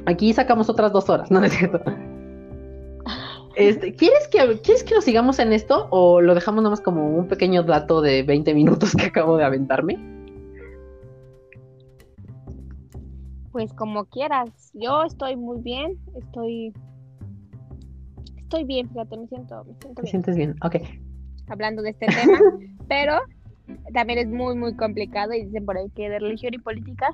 Aquí 0.06 0.32
sacamos 0.32 0.68
otras 0.68 0.92
dos 0.92 1.08
horas, 1.08 1.30
no 1.30 1.42
es 1.42 1.52
cierto. 1.52 1.80
Este, 3.56 3.94
¿quieres, 3.94 4.28
que, 4.28 4.60
¿Quieres 4.60 4.84
que 4.84 4.94
nos 4.94 5.04
sigamos 5.04 5.38
en 5.38 5.54
esto 5.54 5.88
o 5.90 6.20
lo 6.20 6.34
dejamos 6.34 6.62
nomás 6.62 6.82
como 6.82 7.08
un 7.08 7.26
pequeño 7.26 7.62
dato 7.62 8.02
de 8.02 8.22
20 8.22 8.52
minutos 8.54 8.92
que 8.94 9.06
acabo 9.06 9.38
de 9.38 9.44
aventarme? 9.44 10.15
Pues 13.56 13.72
como 13.72 14.04
quieras. 14.04 14.50
Yo 14.74 15.04
estoy 15.04 15.34
muy 15.34 15.62
bien. 15.62 15.98
Estoy. 16.14 16.74
Estoy 18.36 18.64
bien, 18.64 18.86
fíjate, 18.90 19.16
me 19.16 19.26
siento, 19.28 19.64
me 19.64 19.72
siento 19.80 20.02
¿Te 20.02 20.08
sientes 20.08 20.36
bien? 20.36 20.54
Ok. 20.62 20.76
Hablando 21.48 21.80
de 21.80 21.88
este 21.88 22.04
tema. 22.04 22.38
pero 22.88 23.14
también 23.94 24.18
es 24.18 24.28
muy, 24.28 24.56
muy 24.56 24.76
complicado. 24.76 25.32
Y 25.32 25.46
dicen 25.46 25.64
por 25.64 25.78
ahí 25.78 25.88
que 25.96 26.10
de 26.10 26.18
religión 26.18 26.52
y 26.52 26.58
política. 26.58 27.08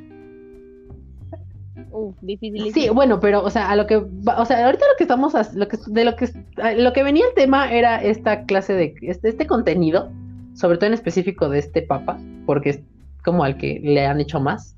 Uf, 1.92 2.16
difícil. 2.22 2.72
Sí, 2.74 2.88
bueno, 2.88 3.20
pero, 3.20 3.44
o 3.44 3.50
sea, 3.50 3.70
a 3.70 3.76
lo 3.76 3.86
que, 3.86 3.98
o 3.98 4.44
sea, 4.44 4.66
ahorita 4.66 4.84
lo 4.84 4.96
que 4.98 5.04
estamos, 5.04 5.34
lo 5.54 5.68
que, 5.68 5.78
de 5.86 6.04
lo 6.04 6.16
que, 6.16 6.28
lo 6.76 6.92
que 6.92 7.04
venía 7.04 7.24
el 7.24 7.34
tema 7.34 7.72
era 7.72 8.02
esta 8.02 8.46
clase 8.46 8.72
de, 8.72 8.94
este, 9.02 9.28
este 9.28 9.46
contenido, 9.46 10.10
sobre 10.54 10.78
todo 10.78 10.88
en 10.88 10.94
específico 10.94 11.48
de 11.48 11.60
este 11.60 11.82
papa, 11.82 12.18
porque 12.46 12.70
es 12.70 12.80
como 13.24 13.44
al 13.44 13.56
que 13.58 13.78
le 13.80 14.04
han 14.04 14.20
hecho 14.20 14.40
más. 14.40 14.76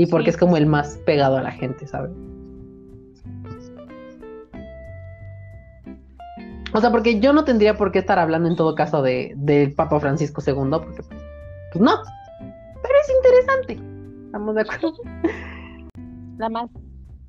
Y 0.00 0.06
porque 0.06 0.30
es 0.30 0.38
como 0.38 0.56
el 0.56 0.64
más 0.64 0.96
pegado 1.04 1.36
a 1.36 1.42
la 1.42 1.50
gente, 1.50 1.86
¿sabes? 1.86 2.10
O 6.72 6.80
sea, 6.80 6.90
porque 6.90 7.20
yo 7.20 7.34
no 7.34 7.44
tendría 7.44 7.76
por 7.76 7.92
qué 7.92 7.98
estar 7.98 8.18
hablando 8.18 8.48
en 8.48 8.56
todo 8.56 8.74
caso 8.74 9.02
de, 9.02 9.34
del 9.36 9.74
Papa 9.74 10.00
Francisco 10.00 10.40
II, 10.46 10.54
porque 10.70 11.02
pues 11.02 11.84
no. 11.84 11.92
Pero 12.40 12.94
es 13.02 13.12
interesante. 13.14 13.78
¿Estamos 14.24 14.54
de 14.54 14.60
acuerdo? 14.62 14.94
La 16.38 16.48
más, 16.48 16.70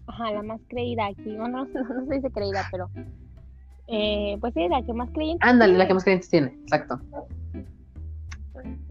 ajá, 0.07 0.31
la 0.31 0.41
más 0.41 0.61
creída 0.69 1.07
aquí. 1.07 1.35
No, 1.35 1.47
no, 1.49 1.65
no, 1.65 2.05
se 2.07 2.15
dice 2.15 2.31
creída, 2.31 2.63
pero 2.71 2.89
eh, 3.87 4.37
pues 4.39 4.53
sí, 4.53 4.65
la 4.69 4.81
que 4.81 4.93
más 4.93 5.09
creyentes 5.09 5.45
Ándale, 5.45 5.77
la 5.77 5.87
que 5.87 5.93
más 5.93 6.05
creyentes 6.05 6.29
tiene, 6.29 6.57
exacto. 6.61 7.01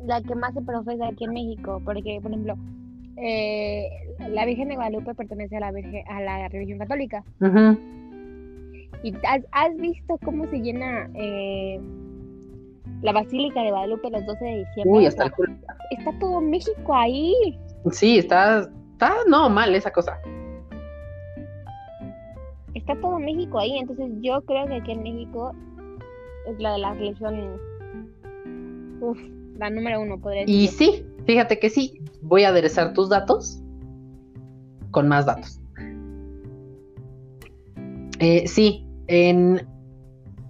La 0.04 0.20
que 0.20 0.34
más 0.34 0.52
se 0.52 0.60
profesa 0.60 1.08
aquí 1.08 1.24
en 1.24 1.32
México, 1.32 1.80
porque, 1.82 2.18
por 2.20 2.30
ejemplo, 2.30 2.56
eh, 3.20 3.88
la 4.28 4.46
Virgen 4.46 4.68
de 4.68 4.76
Guadalupe 4.76 5.14
pertenece 5.14 5.56
a 5.56 5.60
la, 5.60 5.68
a 5.68 6.20
la 6.20 6.48
religión 6.48 6.78
católica. 6.78 7.24
¿Y 9.02 9.14
has, 9.52 9.76
visto 9.76 10.18
cómo 10.24 10.46
se 10.48 10.60
llena 10.60 11.08
eh, 11.14 11.80
la 13.02 13.12
Basílica 13.12 13.62
de 13.62 13.70
Guadalupe 13.70 14.08
el 14.08 14.26
12 14.26 14.44
de 14.44 14.58
diciembre? 14.58 14.98
Uy, 14.98 15.06
hasta 15.06 15.32
Está 15.90 16.18
todo 16.18 16.40
México 16.40 16.94
ahí. 16.94 17.58
Sí, 17.90 18.18
está, 18.18 18.68
está 18.92 19.14
no 19.26 19.48
mal 19.48 19.74
esa 19.74 19.90
cosa. 19.90 20.18
Está 22.74 22.94
todo 23.00 23.18
México 23.18 23.58
ahí, 23.58 23.78
entonces 23.78 24.10
yo 24.20 24.40
creo 24.42 24.66
que 24.66 24.76
aquí 24.76 24.92
en 24.92 25.02
México 25.02 25.52
es 26.46 26.58
la 26.58 26.72
de 26.72 26.78
la 26.78 26.94
religión, 26.94 27.58
uf, 29.00 29.18
la 29.58 29.70
número 29.70 30.00
uno, 30.00 30.18
podría 30.18 30.42
decir. 30.42 30.54
Y 30.54 30.68
sí, 30.68 31.06
fíjate 31.30 31.60
que 31.60 31.70
sí, 31.70 32.02
voy 32.22 32.42
a 32.42 32.48
aderezar 32.48 32.92
tus 32.92 33.08
datos 33.08 33.62
con 34.90 35.06
más 35.06 35.26
datos. 35.26 35.60
Eh, 38.18 38.48
sí, 38.48 38.84
en 39.06 39.64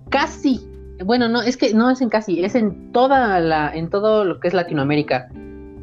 casi, 0.09 0.66
bueno, 1.05 1.29
no, 1.29 1.43
es 1.43 1.59
que 1.59 1.75
no 1.75 1.90
es 1.90 2.01
en 2.01 2.09
casi, 2.09 2.43
es 2.43 2.55
en 2.55 2.93
toda 2.93 3.38
la, 3.40 3.71
en 3.75 3.90
todo 3.90 4.25
lo 4.25 4.40
que 4.40 4.49
es 4.49 4.55
Latinoamérica. 4.55 5.29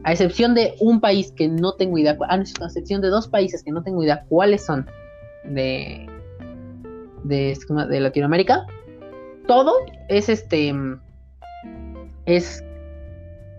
a 0.04 0.14
excepción 0.14 0.56
de 0.56 0.74
un 0.80 1.00
país 1.00 1.32
que 1.32 1.48
no 1.48 1.74
tengo 1.74 2.00
idea, 2.00 2.18
a 2.28 2.36
excepción 2.36 3.00
de 3.02 3.10
dos 3.10 3.28
países 3.28 3.64
que 3.64 3.72
no 3.72 3.84
tengo 3.84 4.02
idea 4.02 4.26
cuáles 4.28 4.66
son 4.66 4.88
de, 5.44 6.08
de, 7.24 7.56
de 7.90 8.00
Latinoamérica, 8.00 8.66
todo 9.46 9.74
es 10.10 10.28
este, 10.28 10.74
es 12.26 12.64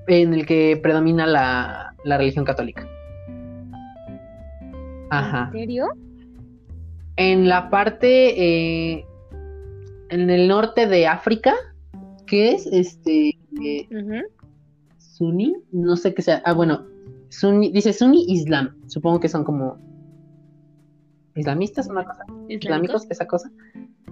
en 0.09 0.35
el 0.35 0.47
que 0.47 0.79
predomina 0.83 1.27
la, 1.27 1.95
la 2.05 2.19
religión 2.19 2.45
católica. 2.45 2.89
Ajá. 5.11 5.51
¿En 5.53 5.53
serio? 5.53 5.89
En 7.17 7.49
la 7.49 7.71
parte, 7.71 8.97
eh, 8.97 9.05
en 10.11 10.31
el 10.31 10.49
norte 10.49 10.87
de 10.87 11.07
África, 11.07 11.55
que 12.27 12.53
es 12.53 12.67
este, 12.67 13.39
eh, 13.63 13.89
Sunni, 14.99 15.57
no 15.73 15.97
sé 15.97 16.15
qué 16.15 16.23
sea, 16.23 16.43
ah, 16.45 16.53
bueno, 16.53 16.87
Sunni, 17.29 17.73
dice 17.73 17.93
Sunni 17.93 18.25
Islam, 18.29 18.77
supongo 18.87 19.21
que 19.21 19.29
son 19.29 19.45
como 19.45 19.79
islamistas, 21.35 21.89
una 21.89 22.05
cosa, 22.05 22.25
islámicos, 22.49 23.07
esa 23.11 23.27
cosa, 23.27 23.51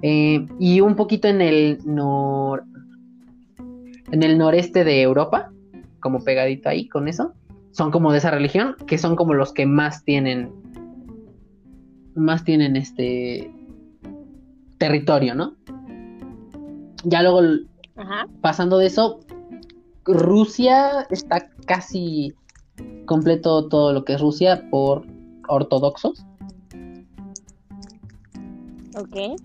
eh, 0.03 0.47
y 0.59 0.81
un 0.81 0.97
poquito 0.97 1.29
en 1.29 1.41
el 1.41 1.79
nor, 1.85 2.65
en 4.11 4.23
el 4.23 4.39
noreste 4.39 4.85
de 4.85 5.03
Europa, 5.03 5.53
como 6.01 6.23
pegadito 6.23 6.69
ahí 6.69 6.89
con 6.89 7.09
eso, 7.09 7.33
son 7.73 7.91
como 7.91 8.13
de 8.13 8.19
esa 8.19 8.31
religión, 8.31 8.77
que 8.87 8.99
son 8.99 9.17
como 9.17 9.35
los 9.35 9.53
que 9.53 9.67
más 9.67 10.05
tienen, 10.05 10.51
más 12.15 12.45
tienen 12.45 12.77
este 12.77 13.51
territorio, 14.79 15.35
¿no? 15.35 15.57
Ya 17.05 17.23
luego, 17.23 17.41
pasando 18.41 18.79
de 18.79 18.87
eso, 18.87 19.21
Rusia 20.05 21.07
está 21.11 21.51
casi 21.67 22.35
completo 23.07 23.69
todo 23.69 23.93
lo 23.93 24.05
que 24.05 24.15
es 24.15 24.21
Rusia 24.21 24.69
por 24.71 25.05
ortodoxos. 25.49 26.25
Ok. 28.97 29.39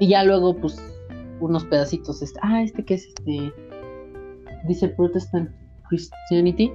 Y 0.00 0.08
ya 0.08 0.24
luego, 0.24 0.56
pues, 0.56 0.76
unos 1.40 1.64
pedacitos. 1.64 2.22
Este, 2.22 2.38
ah, 2.42 2.62
este 2.62 2.84
que 2.84 2.94
es 2.94 3.06
este. 3.06 3.52
Dice 4.66 4.88
Protestant 4.88 5.50
Christianity. 5.88 6.72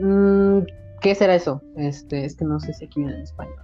Mm, 0.00 0.60
¿Qué 1.00 1.14
será 1.14 1.34
eso? 1.34 1.62
Este, 1.76 2.24
es 2.24 2.36
que 2.36 2.44
no 2.44 2.60
sé 2.60 2.74
si 2.74 2.84
aquí 2.84 3.00
viene 3.00 3.16
en 3.16 3.22
español. 3.22 3.56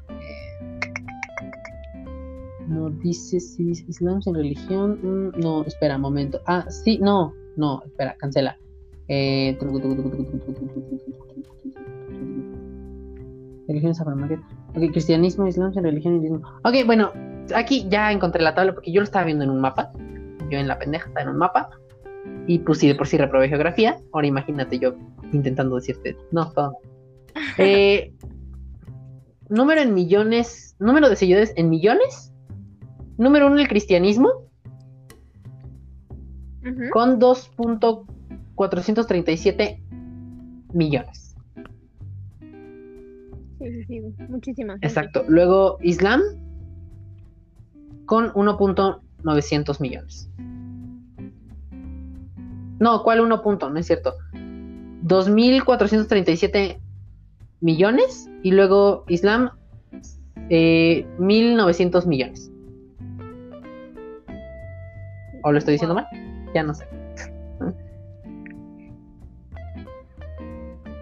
No 2.68 2.90
dice 2.90 3.40
si 3.40 3.70
Islam 3.70 4.22
sin 4.22 4.34
religión. 4.34 4.98
Mm, 5.02 5.40
no, 5.40 5.64
espera, 5.64 5.96
un 5.96 6.02
momento. 6.02 6.40
Ah, 6.46 6.64
sí, 6.70 6.98
no, 7.00 7.34
no, 7.56 7.82
espera, 7.84 8.16
cancela. 8.18 8.56
Eh, 9.08 9.56
religión 13.68 13.92
Ok, 14.74 14.92
cristianismo, 14.92 15.46
islam 15.46 15.72
religión. 15.74 16.42
Ok, 16.64 16.74
bueno, 16.86 17.12
aquí 17.54 17.86
ya 17.88 18.12
encontré 18.12 18.42
la 18.42 18.54
tabla 18.54 18.74
porque 18.74 18.92
yo 18.92 19.00
lo 19.00 19.04
estaba 19.04 19.24
viendo 19.24 19.44
en 19.44 19.50
un 19.50 19.60
mapa. 19.60 19.92
Yo 20.50 20.58
en 20.58 20.68
la 20.68 20.78
pendeja 20.78 21.08
estaba 21.08 21.24
en 21.24 21.30
un 21.30 21.38
mapa. 21.38 21.70
Y 22.46 22.60
pues 22.60 22.78
sí, 22.78 22.88
de 22.88 22.94
por 22.94 23.06
sí 23.06 23.18
reprobé 23.18 23.48
geografía. 23.48 23.98
Ahora 24.12 24.26
imagínate 24.26 24.78
yo 24.78 24.94
intentando 25.32 25.76
decirte, 25.76 26.16
no, 26.32 26.50
todo. 26.52 26.78
Eh, 27.58 28.14
número 29.50 29.82
en 29.82 29.92
millones, 29.92 30.74
número 30.78 31.10
de 31.10 31.16
seguidores 31.16 31.52
en 31.56 31.68
millones. 31.68 32.32
Número 33.18 33.46
uno, 33.46 33.58
el 33.58 33.68
cristianismo. 33.68 34.30
Con 36.92 37.20
2.437 37.20 39.82
millones. 40.72 41.36
Sí, 43.58 43.72
sí, 43.72 43.84
sí, 43.86 44.00
muchísimas. 44.28 44.78
Exacto. 44.82 45.24
Luego, 45.28 45.78
Islam 45.82 46.22
con 48.06 48.32
1.900 48.32 49.80
millones. 49.80 50.30
No, 52.78 53.02
¿cuál 53.02 53.20
1. 53.20 53.42
No 53.44 53.78
es 53.78 53.86
cierto. 53.86 54.14
2.437 55.04 56.78
millones 57.60 58.28
y 58.42 58.50
luego 58.50 59.04
Islam 59.08 59.50
eh, 60.50 61.06
1.900 61.18 62.06
millones. 62.06 62.50
¿O 65.42 65.52
lo 65.52 65.58
estoy 65.58 65.72
diciendo 65.72 65.94
mal? 65.94 66.06
Ya 66.54 66.62
no 66.62 66.74
sé. 66.74 66.86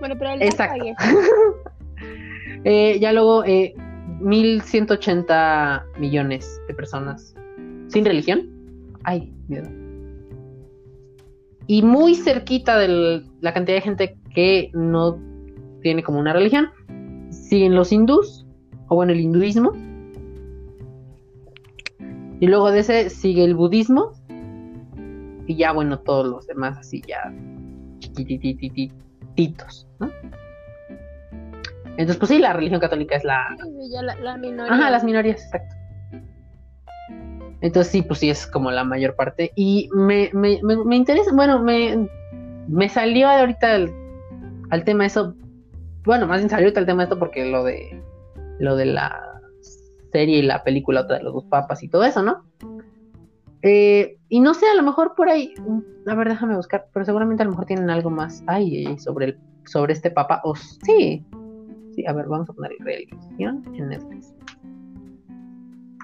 Bueno, 0.00 0.16
pero 0.18 0.32
el 0.32 0.42
Exacto. 0.42 0.84
eh, 2.64 2.98
ya 3.00 3.12
luego 3.12 3.42
eh, 3.44 3.74
1180 4.20 5.86
millones 5.98 6.60
de 6.68 6.74
personas 6.74 7.34
sin 7.88 8.04
religión. 8.04 8.50
Ay, 9.04 9.32
miedo. 9.48 9.83
Y 11.66 11.82
muy 11.82 12.14
cerquita 12.14 12.78
de 12.78 13.22
la 13.40 13.54
cantidad 13.54 13.76
de 13.78 13.82
gente 13.82 14.18
que 14.34 14.70
no 14.74 15.18
tiene 15.82 16.02
como 16.02 16.18
una 16.18 16.32
religión, 16.32 16.70
siguen 17.30 17.74
los 17.74 17.92
hindús, 17.92 18.46
o 18.88 18.96
bueno, 18.96 19.12
el 19.12 19.20
hinduismo. 19.20 19.72
Y 22.40 22.46
luego 22.46 22.70
de 22.70 22.80
ese 22.80 23.10
sigue 23.10 23.44
el 23.44 23.54
budismo. 23.54 24.12
Y 25.46 25.56
ya, 25.56 25.72
bueno, 25.72 25.98
todos 26.00 26.26
los 26.26 26.46
demás 26.46 26.78
así 26.78 27.02
ya 27.06 27.32
chiquitititos, 27.98 29.86
¿no? 30.00 30.10
Entonces, 31.96 32.16
pues 32.16 32.28
sí, 32.30 32.38
la 32.38 32.52
religión 32.52 32.80
católica 32.80 33.16
es 33.16 33.24
la... 33.24 33.56
la, 34.20 34.36
minoría. 34.36 34.72
Ajá, 34.72 34.90
las 34.90 35.04
minorías, 35.04 35.44
exacto. 35.44 35.76
Entonces 37.64 37.90
sí, 37.90 38.02
pues 38.02 38.20
sí, 38.20 38.28
es 38.28 38.46
como 38.46 38.70
la 38.70 38.84
mayor 38.84 39.16
parte. 39.16 39.50
Y 39.56 39.88
me, 39.94 40.28
me, 40.34 40.60
me, 40.62 40.96
interesa, 40.96 41.32
bueno, 41.32 41.62
me, 41.62 42.10
me 42.68 42.90
salió 42.90 43.26
ahorita 43.26 43.86
al 44.68 44.84
tema 44.84 45.06
eso. 45.06 45.34
Bueno, 46.04 46.26
más 46.26 46.40
bien 46.40 46.50
salió 46.50 46.66
ahorita 46.66 46.80
el 46.80 46.86
tema 46.86 47.04
esto 47.04 47.18
porque 47.18 47.46
lo 47.46 47.64
de 47.64 48.02
lo 48.58 48.76
de 48.76 48.84
la 48.84 49.40
serie 50.12 50.40
y 50.40 50.42
la 50.42 50.62
película 50.62 51.00
otra 51.00 51.16
de 51.16 51.22
los 51.24 51.32
dos 51.32 51.44
papas 51.46 51.82
y 51.82 51.88
todo 51.88 52.04
eso, 52.04 52.22
¿no? 52.22 52.44
Eh, 53.62 54.18
y 54.28 54.40
no 54.40 54.52
sé, 54.52 54.66
a 54.66 54.74
lo 54.74 54.82
mejor 54.82 55.14
por 55.16 55.30
ahí, 55.30 55.54
a 56.06 56.14
ver, 56.14 56.28
déjame 56.28 56.56
buscar, 56.56 56.88
pero 56.92 57.06
seguramente 57.06 57.42
a 57.42 57.46
lo 57.46 57.52
mejor 57.52 57.64
tienen 57.64 57.88
algo 57.88 58.10
más 58.10 58.44
ahí 58.46 58.98
sobre 58.98 59.24
el, 59.24 59.38
sobre 59.64 59.94
este 59.94 60.10
papa. 60.10 60.42
O 60.44 60.54
sí, 60.54 61.24
Sí, 61.94 62.04
a 62.06 62.12
ver, 62.12 62.26
vamos 62.26 62.50
a 62.50 62.52
poner 62.52 62.72
religión 62.80 63.62
en 63.74 63.88
Netflix. 63.88 64.34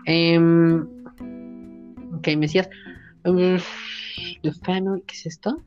Eh, 0.07 0.39
ok, 2.15 2.27
me 2.29 2.43
decías. 2.43 2.69
The 3.23 3.61
¿qué 4.43 5.15
es 5.15 5.27
esto? 5.27 5.63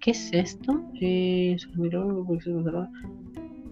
¿Qué 0.00 0.10
es 0.10 0.30
esto? 0.32 0.82
Eh, 1.00 1.56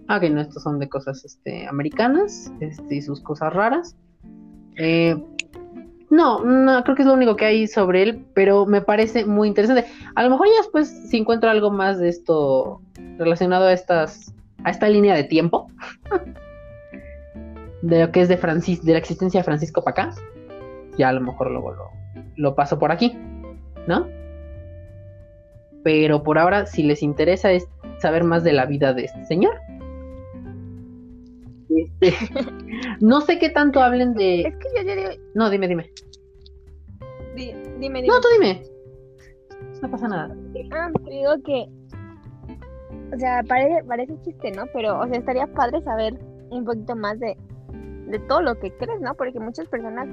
ah, 0.09 0.17
ok, 0.17 0.23
no, 0.31 0.41
estos 0.41 0.63
son 0.63 0.79
de 0.79 0.89
cosas 0.89 1.25
este, 1.25 1.67
americanas 1.67 2.51
este, 2.61 2.97
y 2.97 3.03
sus 3.03 3.21
cosas 3.21 3.53
raras. 3.53 3.97
Eh, 4.77 5.17
no, 6.09 6.43
creo 6.85 6.95
que 6.95 7.03
es 7.03 7.09
lo 7.09 7.15
único 7.15 7.37
que 7.37 7.47
hay 7.47 7.67
sobre 7.67 8.03
él, 8.03 8.27
pero 8.35 8.67
me 8.67 8.83
parece 8.83 9.25
muy 9.25 9.49
interesante. 9.49 9.87
A 10.15 10.23
lo 10.23 10.31
mejor 10.31 10.47
ya 10.47 10.63
después, 10.63 10.89
si 11.09 11.19
encuentro 11.19 11.49
algo 11.49 11.71
más 11.71 11.99
de 11.99 12.09
esto 12.09 12.83
relacionado 13.19 13.67
a 13.67 13.73
estas 13.73 14.35
a 14.65 14.71
esta 14.71 14.89
línea 14.89 15.15
de 15.15 15.25
tiempo 15.25 15.69
de 17.83 18.01
lo 18.01 18.13
que 18.13 18.21
es 18.21 18.29
de 18.29 18.37
Francis, 18.37 18.85
de 18.85 18.93
la 18.93 18.99
existencia 18.99 19.41
de 19.41 19.45
Francisco 19.45 19.83
para 19.83 20.15
ya 20.97 21.09
a 21.09 21.13
lo 21.13 21.21
mejor 21.21 21.51
luego 21.51 21.73
lo, 21.73 21.91
lo 22.37 22.55
paso 22.55 22.79
por 22.79 22.93
aquí, 22.93 23.17
¿no? 23.87 24.07
Pero 25.83 26.23
por 26.23 26.39
ahora, 26.39 26.67
si 26.67 26.83
les 26.83 27.03
interesa 27.03 27.51
es 27.53 27.67
saber 27.99 28.25
más 28.25 28.45
de 28.45 28.53
la 28.53 28.67
vida 28.67 28.93
de 28.93 29.05
este 29.05 29.25
señor. 29.25 29.55
Este, 31.69 32.15
no 33.01 33.21
sé 33.21 33.39
qué 33.39 33.51
tanto 33.51 33.81
hablen 33.81 34.15
de. 34.15 34.43
Es 34.43 34.57
que 34.57 34.69
yo, 34.77 34.95
digo... 34.95 35.11
No, 35.35 35.51
dime, 35.51 35.69
dime. 35.69 35.91
dime, 37.35 37.63
dime. 37.79 38.07
No, 38.07 38.21
tú 38.21 38.29
dime. 38.35 38.63
No 39.81 39.91
pasa 39.91 40.07
nada. 40.07 40.37
Ah, 40.73 40.91
digo 41.09 41.35
que 41.45 41.67
o 43.15 43.19
sea, 43.19 43.43
parece, 43.43 43.85
parece 43.85 44.15
chiste, 44.23 44.53
¿no? 44.53 44.65
Pero, 44.73 44.99
o 44.99 45.07
sea, 45.07 45.19
estaría 45.19 45.47
padre 45.47 45.83
saber 45.83 46.19
un 46.51 46.65
poquito 46.65 46.97
más 46.97 47.19
de, 47.21 47.37
de 48.07 48.19
todo 48.21 48.41
lo 48.41 48.59
que 48.59 48.71
crees, 48.73 49.01
¿no? 49.01 49.15
Porque 49.15 49.39
muchas 49.39 49.69
personas 49.69 50.09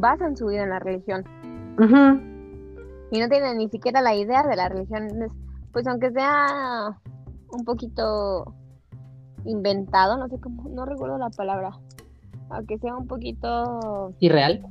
basan 0.00 0.36
su 0.36 0.46
vida 0.46 0.62
en 0.62 0.70
la 0.70 0.78
religión. 0.78 1.24
Y 3.10 3.20
no 3.20 3.28
tienen 3.28 3.58
ni 3.58 3.68
siquiera 3.68 4.00
la 4.00 4.14
idea 4.14 4.42
de 4.42 4.56
la 4.56 4.68
religión. 4.68 5.08
Pues 5.72 5.86
aunque 5.86 6.10
sea 6.10 6.98
un 7.50 7.64
poquito 7.64 8.54
inventado, 9.44 10.16
no 10.16 10.28
sé 10.28 10.40
cómo, 10.40 10.68
no 10.68 10.84
recuerdo 10.84 11.18
la 11.18 11.30
palabra. 11.30 11.70
Aunque 12.50 12.78
sea 12.78 12.96
un 12.96 13.06
poquito... 13.06 14.14
¿Irreal? 14.20 14.64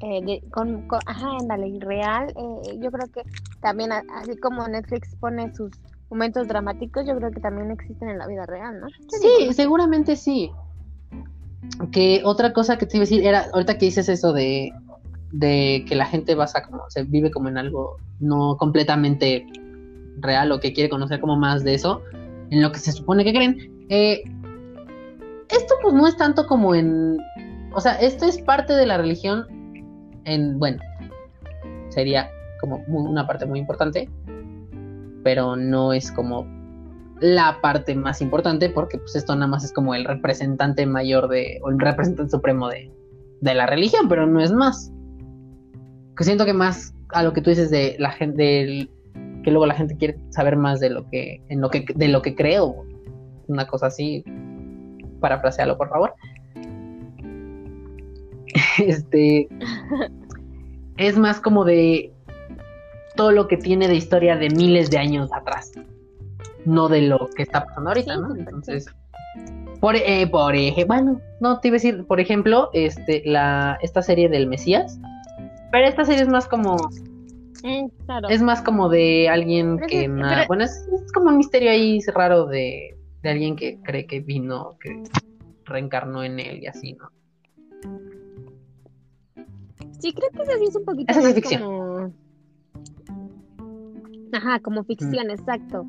Eh, 0.00 0.42
con, 0.50 0.88
ajá, 1.06 1.28
ándale, 1.40 1.68
irreal. 1.68 2.28
Eh, 2.30 2.78
yo 2.80 2.90
creo 2.90 3.06
que 3.12 3.22
también, 3.60 3.92
así 3.92 4.36
como 4.36 4.66
Netflix 4.66 5.14
pone 5.16 5.54
sus 5.54 5.70
momentos 6.10 6.48
dramáticos, 6.48 7.06
yo 7.06 7.16
creo 7.16 7.30
que 7.30 7.40
también 7.40 7.70
existen 7.70 8.08
en 8.08 8.18
la 8.18 8.26
vida 8.26 8.44
real, 8.44 8.80
¿no? 8.80 8.88
Sí, 9.08 9.52
seguramente 9.52 10.16
sí. 10.16 10.50
Que 11.90 12.22
otra 12.24 12.52
cosa 12.52 12.76
que 12.76 12.86
te 12.86 12.96
iba 12.96 13.02
a 13.02 13.06
decir 13.06 13.26
era, 13.26 13.46
ahorita 13.52 13.78
que 13.78 13.86
dices 13.86 14.08
eso 14.08 14.32
de, 14.32 14.72
de 15.32 15.84
que 15.88 15.94
la 15.94 16.06
gente 16.06 16.34
basa 16.34 16.62
como, 16.62 16.82
se 16.88 17.04
vive 17.04 17.30
como 17.30 17.48
en 17.48 17.58
algo 17.58 17.96
no 18.20 18.56
completamente 18.56 19.46
real 20.18 20.52
o 20.52 20.60
que 20.60 20.72
quiere 20.72 20.90
conocer 20.90 21.20
como 21.20 21.36
más 21.36 21.64
de 21.64 21.74
eso, 21.74 22.02
en 22.50 22.62
lo 22.62 22.70
que 22.72 22.78
se 22.78 22.92
supone 22.92 23.24
que 23.24 23.32
creen. 23.32 23.86
Eh, 23.88 24.22
esto 25.48 25.74
pues 25.82 25.94
no 25.94 26.06
es 26.06 26.16
tanto 26.16 26.46
como 26.46 26.74
en, 26.74 27.18
o 27.74 27.80
sea, 27.80 27.94
esto 27.96 28.26
es 28.26 28.38
parte 28.42 28.74
de 28.74 28.86
la 28.86 28.98
religión 28.98 29.46
en, 30.24 30.58
bueno, 30.58 30.78
sería 31.88 32.30
como 32.60 32.76
una 32.88 33.26
parte 33.26 33.46
muy 33.46 33.58
importante, 33.58 34.08
pero 35.22 35.56
no 35.56 35.92
es 35.92 36.10
como 36.12 36.46
la 37.22 37.60
parte 37.62 37.94
más 37.94 38.20
importante 38.20 38.68
porque 38.68 38.98
pues 38.98 39.14
esto 39.14 39.34
nada 39.34 39.46
más 39.46 39.64
es 39.64 39.72
como 39.72 39.94
el 39.94 40.04
representante 40.04 40.84
mayor 40.86 41.28
de, 41.28 41.60
o 41.62 41.70
el 41.70 41.78
representante 41.78 42.30
supremo 42.30 42.68
de, 42.68 42.90
de 43.40 43.54
la 43.54 43.66
religión, 43.66 44.08
pero 44.08 44.26
no 44.26 44.40
es 44.40 44.52
más. 44.52 44.92
Que 46.16 46.24
siento 46.24 46.44
que 46.44 46.52
más 46.52 46.94
a 47.10 47.22
lo 47.22 47.32
que 47.32 47.40
tú 47.40 47.50
dices 47.50 47.70
de 47.70 47.96
la 47.98 48.10
gente, 48.10 48.88
que 49.44 49.50
luego 49.50 49.66
la 49.66 49.74
gente 49.74 49.96
quiere 49.96 50.18
saber 50.30 50.56
más 50.56 50.80
de 50.80 50.90
lo 50.90 51.08
que, 51.08 51.40
en 51.48 51.60
lo 51.60 51.70
que, 51.70 51.84
de 51.94 52.08
lo 52.08 52.22
que 52.22 52.34
creo, 52.34 52.84
una 53.46 53.66
cosa 53.66 53.86
así, 53.86 54.24
parafrasealo 55.20 55.76
por 55.76 55.88
favor. 55.88 56.14
Este 58.78 59.48
es 60.96 61.18
más 61.18 61.40
como 61.40 61.64
de 61.64 62.12
todo 63.16 63.32
lo 63.32 63.48
que 63.48 63.56
tiene 63.56 63.88
de 63.88 63.94
historia 63.94 64.36
de 64.36 64.50
miles 64.50 64.90
de 64.90 64.98
años 64.98 65.30
atrás, 65.32 65.72
no 66.64 66.88
de 66.88 67.02
lo 67.02 67.28
que 67.34 67.42
está 67.42 67.64
pasando 67.64 67.90
ahorita, 67.90 68.16
¿no? 68.16 68.34
Entonces, 68.34 68.86
por, 69.80 69.96
eh, 69.96 70.26
por 70.26 70.54
ejemplo, 70.54 70.86
bueno, 70.86 71.20
no 71.40 71.60
te 71.60 71.68
iba 71.68 71.74
a 71.74 71.78
decir, 71.78 72.04
por 72.06 72.20
ejemplo, 72.20 72.70
este, 72.72 73.22
la, 73.24 73.78
esta 73.82 74.02
serie 74.02 74.28
del 74.28 74.46
Mesías, 74.46 74.98
pero 75.70 75.86
esta 75.88 76.04
serie 76.04 76.22
es 76.22 76.28
más 76.28 76.46
como, 76.46 76.76
mm, 77.64 77.86
es 78.28 78.42
más 78.42 78.62
como 78.62 78.88
de 78.88 79.28
alguien 79.28 79.78
que, 79.88 80.08
bueno, 80.46 80.64
es, 80.64 80.86
como 81.12 81.30
un 81.30 81.38
misterio 81.38 81.70
ahí 81.70 82.00
raro 82.14 82.46
de, 82.46 82.96
de 83.22 83.30
alguien 83.30 83.56
que 83.56 83.80
cree 83.82 84.06
que 84.06 84.20
vino, 84.20 84.76
que 84.80 85.02
reencarnó 85.64 86.22
en 86.22 86.38
él 86.38 86.62
y 86.62 86.66
así, 86.66 86.92
¿no? 86.92 87.10
Sí, 89.98 90.12
creo 90.12 90.30
que 90.30 90.42
eso 90.42 90.58
sí 90.58 90.64
es 90.68 90.76
un 90.76 90.84
poquito 90.84 91.14
más 91.14 91.34
ficción. 91.34 91.62
como... 91.62 92.12
Ajá, 94.32 94.60
como 94.60 94.82
ficción, 94.84 95.30
exacto. 95.30 95.86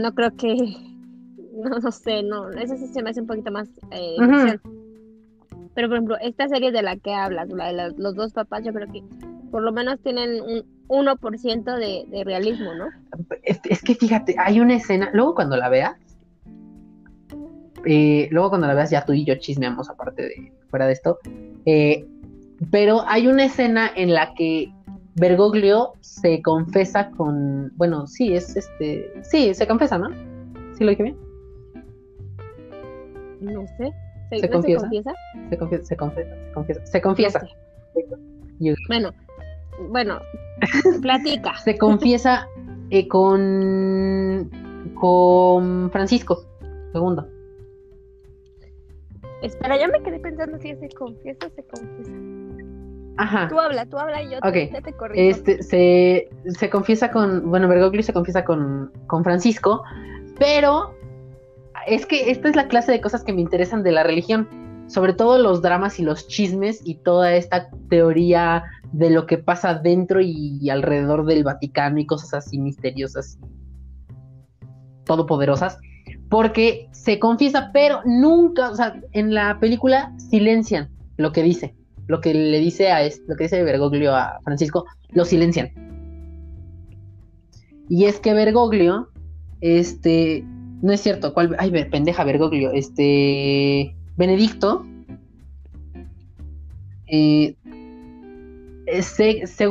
No 0.00 0.14
creo 0.14 0.34
que... 0.36 0.76
No, 1.56 1.70
no 1.78 1.90
sé, 1.90 2.22
no, 2.22 2.50
eso 2.50 2.76
sí 2.76 2.86
se 2.88 3.02
me 3.02 3.08
hace 3.08 3.22
un 3.22 3.26
poquito 3.26 3.50
más 3.50 3.66
eh. 3.90 4.16
Pero, 5.74 5.88
por 5.88 5.96
ejemplo, 5.96 6.16
esta 6.20 6.48
serie 6.48 6.70
de 6.70 6.82
la 6.82 6.98
que 6.98 7.14
hablas, 7.14 7.48
la 7.48 7.72
de 7.72 7.94
los 7.96 8.14
dos 8.14 8.34
papás, 8.34 8.62
yo 8.62 8.74
creo 8.74 8.92
que 8.92 9.02
por 9.50 9.62
lo 9.62 9.72
menos 9.72 9.98
tienen 10.00 10.42
un 10.42 10.64
1% 10.88 11.78
de, 11.78 12.04
de 12.10 12.24
realismo, 12.24 12.74
¿no? 12.74 12.88
Es, 13.42 13.60
es, 13.64 13.82
que 13.82 13.94
fíjate, 13.94 14.36
hay 14.38 14.60
una 14.60 14.76
escena, 14.76 15.10
luego 15.12 15.34
cuando 15.34 15.56
la 15.56 15.68
veas, 15.68 15.96
eh, 17.84 18.28
luego 18.30 18.50
cuando 18.50 18.66
la 18.66 18.74
veas 18.74 18.90
ya 18.90 19.04
tú 19.04 19.12
y 19.12 19.24
yo 19.24 19.36
chismeamos 19.36 19.88
aparte 19.88 20.22
de 20.22 20.52
fuera 20.68 20.86
de 20.86 20.92
esto, 20.92 21.18
eh, 21.64 22.06
pero 22.70 23.02
hay 23.06 23.28
una 23.28 23.44
escena 23.44 23.90
en 23.94 24.12
la 24.12 24.34
que 24.34 24.72
Bergoglio 25.16 25.94
se 26.00 26.42
confesa 26.42 27.10
con, 27.10 27.72
bueno, 27.76 28.06
sí, 28.06 28.34
es 28.34 28.56
este, 28.56 29.12
sí, 29.22 29.54
se 29.54 29.66
confesa, 29.66 29.98
¿no? 29.98 30.10
¿Sí 30.76 30.84
lo 30.84 30.90
dije 30.90 31.02
bien? 31.02 31.16
No 33.40 33.66
sé. 33.78 33.92
¿Se, 34.30 34.50
confiesa? 34.50 34.80
se 34.80 34.88
confiesa? 34.88 35.14
Se 35.48 35.56
confiesa, 35.56 35.84
se 35.84 35.96
confiesa, 36.52 36.86
se 36.92 37.00
confiesa. 37.00 37.40
Bueno, 38.88 39.12
bueno, 39.90 40.18
platica. 41.02 41.56
se 41.58 41.78
confiesa 41.78 42.48
eh, 42.90 43.06
con, 43.08 44.50
con 44.94 45.90
Francisco 45.90 46.44
segundo. 46.92 47.28
Espera, 49.42 49.78
yo 49.80 49.88
me 49.88 50.02
quedé 50.02 50.18
pensando 50.18 50.58
si 50.58 50.74
se 50.74 50.88
confiesa 50.90 51.46
o 51.46 51.50
se 51.50 51.62
confiesa. 51.62 52.35
Ajá. 53.16 53.48
Tú 53.48 53.58
habla, 53.58 53.86
tú 53.86 53.98
habla 53.98 54.22
y 54.22 54.30
yo 54.30 54.40
te, 54.40 54.82
te 54.82 55.28
Este, 55.28 55.62
se, 55.62 56.28
se 56.46 56.70
confiesa 56.70 57.10
con, 57.10 57.48
bueno, 57.50 57.68
Bergoglio 57.68 58.02
se 58.02 58.12
confiesa 58.12 58.44
con, 58.44 58.92
con 59.06 59.24
Francisco, 59.24 59.82
pero 60.38 60.94
es 61.86 62.04
que 62.04 62.30
esta 62.30 62.48
es 62.48 62.56
la 62.56 62.68
clase 62.68 62.92
de 62.92 63.00
cosas 63.00 63.24
que 63.24 63.32
me 63.32 63.40
interesan 63.40 63.82
de 63.82 63.92
la 63.92 64.02
religión, 64.02 64.48
sobre 64.86 65.14
todo 65.14 65.38
los 65.38 65.62
dramas 65.62 65.98
y 65.98 66.02
los 66.02 66.28
chismes 66.28 66.80
y 66.84 66.96
toda 66.96 67.34
esta 67.34 67.70
teoría 67.88 68.64
de 68.92 69.10
lo 69.10 69.26
que 69.26 69.38
pasa 69.38 69.74
dentro 69.74 70.20
y, 70.20 70.68
alrededor 70.68 71.24
del 71.24 71.42
Vaticano 71.42 71.98
y 71.98 72.06
cosas 72.06 72.34
así 72.34 72.58
misteriosas, 72.58 73.38
todopoderosas, 75.04 75.78
porque 76.28 76.88
se 76.92 77.18
confiesa, 77.18 77.70
pero 77.72 78.00
nunca, 78.04 78.70
o 78.70 78.74
sea, 78.74 79.00
en 79.12 79.32
la 79.32 79.58
película 79.58 80.12
silencian 80.18 80.90
lo 81.16 81.32
que 81.32 81.42
dice 81.42 81.74
lo 82.06 82.20
que 82.20 82.34
le 82.34 82.58
dice 82.60 82.90
a 82.90 83.02
lo 83.26 83.36
que 83.36 83.44
dice 83.44 83.62
Bergoglio 83.62 84.14
a 84.14 84.40
Francisco, 84.44 84.86
lo 85.10 85.24
silencian. 85.24 85.70
Y 87.88 88.04
es 88.04 88.18
que 88.20 88.34
Bergoglio, 88.34 89.10
este, 89.60 90.44
no 90.82 90.92
es 90.92 91.00
cierto, 91.00 91.34
¿cuál? 91.34 91.56
Ay, 91.58 91.70
pendeja 91.90 92.24
Bergoglio, 92.24 92.72
este, 92.72 93.94
Benedicto, 94.16 94.84
eh, 97.06 97.54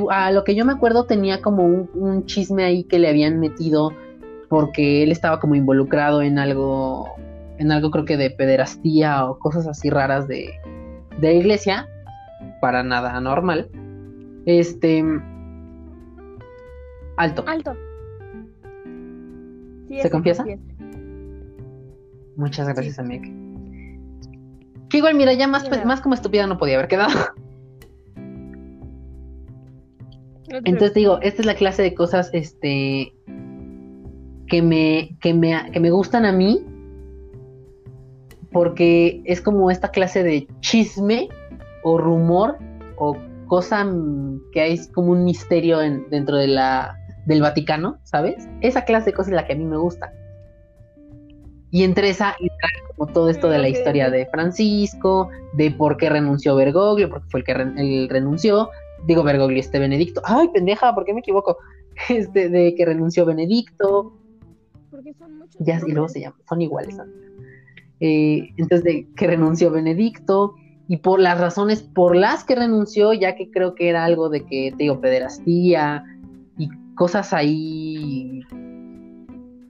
a 0.09 0.31
lo 0.31 0.43
que 0.43 0.55
yo 0.55 0.65
me 0.65 0.73
acuerdo 0.73 1.05
tenía 1.05 1.41
como 1.41 1.65
un, 1.65 1.89
un, 1.93 2.25
chisme 2.25 2.63
ahí 2.63 2.83
que 2.83 2.99
le 2.99 3.09
habían 3.09 3.39
metido 3.39 3.93
porque 4.49 5.03
él 5.03 5.11
estaba 5.11 5.39
como 5.39 5.55
involucrado 5.55 6.21
en 6.21 6.37
algo, 6.37 7.15
en 7.57 7.71
algo 7.71 7.91
creo 7.91 8.05
que 8.05 8.17
de 8.17 8.29
pederastía 8.29 9.25
o 9.25 9.39
cosas 9.39 9.67
así 9.67 9.89
raras 9.89 10.27
de, 10.27 10.53
de 11.19 11.27
la 11.27 11.33
iglesia 11.33 11.89
para 12.61 12.83
nada 12.83 13.15
anormal. 13.15 13.69
Este. 14.45 15.03
Alto. 17.17 17.43
Alto. 17.47 17.75
¿Se 20.01 20.09
confiesa? 20.09 20.45
Muchas 22.35 22.67
gracias, 22.67 22.95
sí. 22.95 23.21
Que 24.89 24.97
igual, 24.97 25.15
mira, 25.15 25.33
ya 25.33 25.47
más, 25.47 25.69
más 25.85 26.01
como 26.01 26.15
estúpida 26.15 26.47
no 26.47 26.57
podía 26.57 26.75
haber 26.75 26.87
quedado. 26.87 27.13
Entonces 30.49 30.93
digo, 30.93 31.19
esta 31.21 31.41
es 31.41 31.45
la 31.45 31.55
clase 31.55 31.81
de 31.81 31.93
cosas 31.93 32.29
este 32.33 33.13
que 34.47 34.61
me, 34.61 35.17
que 35.21 35.33
me, 35.33 35.71
que 35.71 35.79
me 35.79 35.91
gustan 35.91 36.25
a 36.25 36.31
mí 36.31 36.63
porque 38.51 39.21
es 39.25 39.41
como 39.41 39.69
esta 39.69 39.89
clase 39.89 40.23
de 40.23 40.47
chisme 40.61 41.29
o 41.85 41.99
rumor 41.99 42.57
o 42.97 43.15
cosa 43.47 43.87
que 44.51 44.59
hay 44.59 44.87
como 44.87 45.11
un 45.11 45.23
misterio 45.23 45.81
en, 45.81 46.09
dentro 46.09 46.35
de 46.35 46.47
la, 46.47 46.97
del 47.25 47.41
Vaticano, 47.41 47.99
¿sabes? 48.03 48.47
Esa 48.61 48.85
clase 48.85 49.11
de 49.11 49.13
cosas 49.13 49.31
es 49.31 49.35
la 49.35 49.45
que 49.45 49.53
a 49.53 49.55
mí 49.55 49.65
me 49.65 49.77
gusta. 49.77 50.11
Y 51.69 51.83
entre 51.83 52.09
esa, 52.09 52.35
como 52.95 53.11
todo 53.11 53.29
esto 53.29 53.49
de 53.49 53.59
la 53.59 53.69
historia 53.69 54.09
de 54.09 54.25
Francisco, 54.25 55.29
de 55.53 55.69
por 55.69 55.97
qué 55.97 56.09
renunció 56.09 56.55
Bergoglio, 56.55 57.09
porque 57.09 57.27
fue 57.29 57.39
el 57.41 57.45
que 57.45 57.51
él 57.51 58.09
renunció. 58.09 58.69
Digo 59.05 59.21
Bergoglio, 59.21 59.59
este 59.59 59.77
Benedicto. 59.77 60.21
Ay, 60.25 60.49
pendeja, 60.53 60.95
¿por 60.95 61.05
qué 61.05 61.13
me 61.13 61.19
equivoco? 61.19 61.57
Este, 62.09 62.49
de 62.49 62.75
que 62.75 62.83
renunció 62.83 63.25
Benedicto. 63.25 64.17
Porque 64.91 65.13
son 65.13 65.37
muchos. 65.37 65.55
Ya, 65.59 65.79
y 65.87 65.91
luego 65.91 66.09
se 66.09 66.19
llaman, 66.19 66.39
son 66.49 66.61
iguales. 66.61 66.97
Eh, 68.01 68.49
entonces, 68.57 68.83
de 68.83 69.07
que 69.15 69.27
renunció 69.27 69.71
Benedicto 69.71 70.55
y 70.87 70.97
por 70.97 71.19
las 71.19 71.39
razones 71.39 71.81
por 71.81 72.15
las 72.15 72.43
que 72.43 72.55
renunció, 72.55 73.13
ya 73.13 73.35
que 73.35 73.49
creo 73.49 73.75
que 73.75 73.89
era 73.89 74.05
algo 74.05 74.29
de 74.29 74.45
que, 74.45 74.71
te 74.71 74.83
digo, 74.83 75.01
pederastía 75.01 76.03
y 76.57 76.69
cosas 76.95 77.33
ahí 77.33 78.41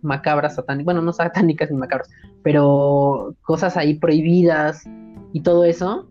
macabras, 0.01 0.55
satánicas, 0.55 0.85
bueno, 0.85 1.01
no 1.01 1.13
satánicas 1.13 1.71
ni 1.71 1.77
macabras, 1.77 2.09
pero 2.43 3.35
cosas 3.41 3.75
ahí 3.77 3.95
prohibidas 3.95 4.83
y 5.33 5.41
todo 5.41 5.65
eso. 5.65 6.09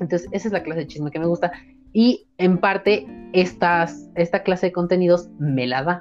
Entonces, 0.00 0.28
esa 0.32 0.48
es 0.48 0.52
la 0.52 0.62
clase 0.62 0.80
de 0.80 0.86
chisme 0.86 1.10
que 1.10 1.18
me 1.18 1.26
gusta. 1.26 1.52
Y 1.92 2.28
en 2.38 2.58
parte, 2.58 3.06
estas, 3.32 4.08
esta 4.14 4.42
clase 4.42 4.66
de 4.66 4.72
contenidos 4.72 5.28
me 5.38 5.66
la 5.66 5.82
da. 5.82 6.00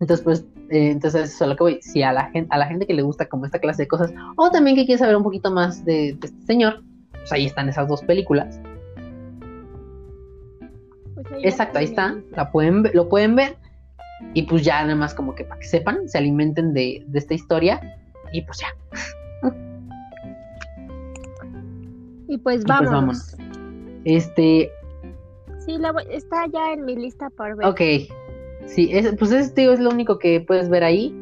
Entonces, 0.00 0.24
pues, 0.24 0.40
eh, 0.70 0.90
entonces 0.90 1.24
eso 1.24 1.34
es 1.36 1.42
a 1.42 1.46
lo 1.46 1.56
que 1.56 1.62
voy. 1.62 1.78
Si 1.82 2.02
a 2.02 2.12
la 2.12 2.30
gente, 2.30 2.48
a 2.52 2.58
la 2.58 2.66
gente 2.66 2.86
que 2.86 2.94
le 2.94 3.02
gusta 3.02 3.26
como 3.26 3.44
esta 3.46 3.58
clase 3.58 3.82
de 3.82 3.88
cosas, 3.88 4.12
o 4.36 4.50
también 4.50 4.76
que 4.76 4.86
quiere 4.86 4.98
saber 4.98 5.16
un 5.16 5.22
poquito 5.22 5.50
más 5.50 5.84
de, 5.84 6.10
este 6.10 6.28
señor, 6.46 6.82
pues 7.12 7.32
ahí 7.32 7.46
están 7.46 7.68
esas 7.68 7.86
dos 7.88 8.02
películas. 8.02 8.60
Pues 11.14 11.26
ahí 11.32 11.44
Exacto, 11.44 11.78
ahí 11.78 11.84
está 11.84 12.16
la 12.32 12.50
pueden, 12.50 12.84
lo 12.92 13.08
pueden 13.08 13.36
ver 13.36 13.56
y 14.34 14.42
pues 14.42 14.64
ya 14.64 14.82
nada 14.82 14.96
más 14.96 15.14
como 15.14 15.34
que 15.34 15.44
para 15.44 15.60
que 15.60 15.66
sepan, 15.66 16.08
se 16.08 16.18
alimenten 16.18 16.72
de, 16.74 17.04
de 17.06 17.18
esta 17.18 17.34
historia 17.34 17.80
y 18.32 18.42
pues 18.42 18.58
ya. 18.58 18.68
Y 22.26 22.38
pues 22.38 22.62
Y 22.62 22.64
pues 22.64 22.66
vamos. 22.66 22.90
vámonos. 22.90 23.36
Este, 24.04 24.70
Sí, 25.64 25.78
la 25.78 25.92
voy- 25.92 26.06
está 26.10 26.46
ya 26.52 26.72
en 26.72 26.84
mi 26.84 26.96
lista 26.96 27.30
por 27.30 27.56
ver. 27.56 27.66
ok, 27.66 27.80
sí, 28.66 28.90
es, 28.92 29.14
pues 29.16 29.30
ese 29.32 29.50
tío 29.50 29.72
es 29.72 29.80
lo 29.80 29.90
único 29.90 30.18
que 30.18 30.40
puedes 30.40 30.68
ver 30.68 30.84
ahí. 30.84 31.14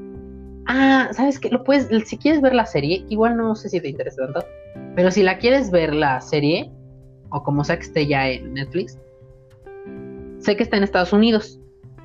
Ah, 0.67 1.09
¿sabes 1.13 1.39
qué? 1.39 1.49
Lo 1.51 1.65
puedes, 1.65 1.89
si 2.09 2.17
quieres 2.19 2.41
ver 2.41 2.55
la 2.55 2.67
serie, 2.67 3.05
igual 3.09 3.37
no 3.37 3.55
sé 3.55 3.69
si 3.69 3.81
te 3.81 3.89
interesa 3.89 4.23
tanto, 4.25 4.47
pero 4.95 5.11
si 5.11 5.23
la 5.23 5.39
quieres 5.39 5.71
ver 5.71 5.95
la 5.95 6.21
serie, 6.21 6.71
o 7.31 7.43
como 7.43 7.65
sea 7.65 7.77
que 7.77 7.83
esté 7.83 8.07
ya 8.07 8.29
en 8.29 8.55
Netflix, 8.55 8.99
sé 10.39 10.57
que 10.57 10.63
está 10.63 10.77
en 10.77 10.85
Estados 10.85 11.13
Unidos. 11.13 11.59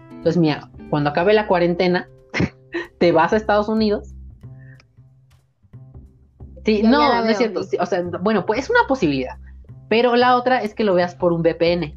Entonces, 0.09 0.37
mira, 0.37 0.71
cuando 0.89 1.09
acabe 1.09 1.33
la 1.33 1.47
cuarentena, 1.47 2.09
te 2.99 3.11
vas 3.11 3.33
a 3.33 3.37
Estados 3.37 3.69
Unidos. 3.69 4.13
Sí, 6.65 6.81
no, 6.83 7.23
no 7.23 7.29
es 7.29 7.37
cierto. 7.37 7.63
sí, 7.63 7.77
o 7.79 7.85
sea, 7.85 8.03
bueno, 8.21 8.45
pues 8.45 8.59
es 8.59 8.69
una 8.69 8.81
posibilidad. 8.87 9.37
Pero 9.89 10.15
la 10.15 10.35
otra 10.35 10.61
es 10.61 10.73
que 10.73 10.83
lo 10.83 10.93
veas 10.95 11.15
por 11.15 11.31
un 11.31 11.41
VPN. 11.41 11.95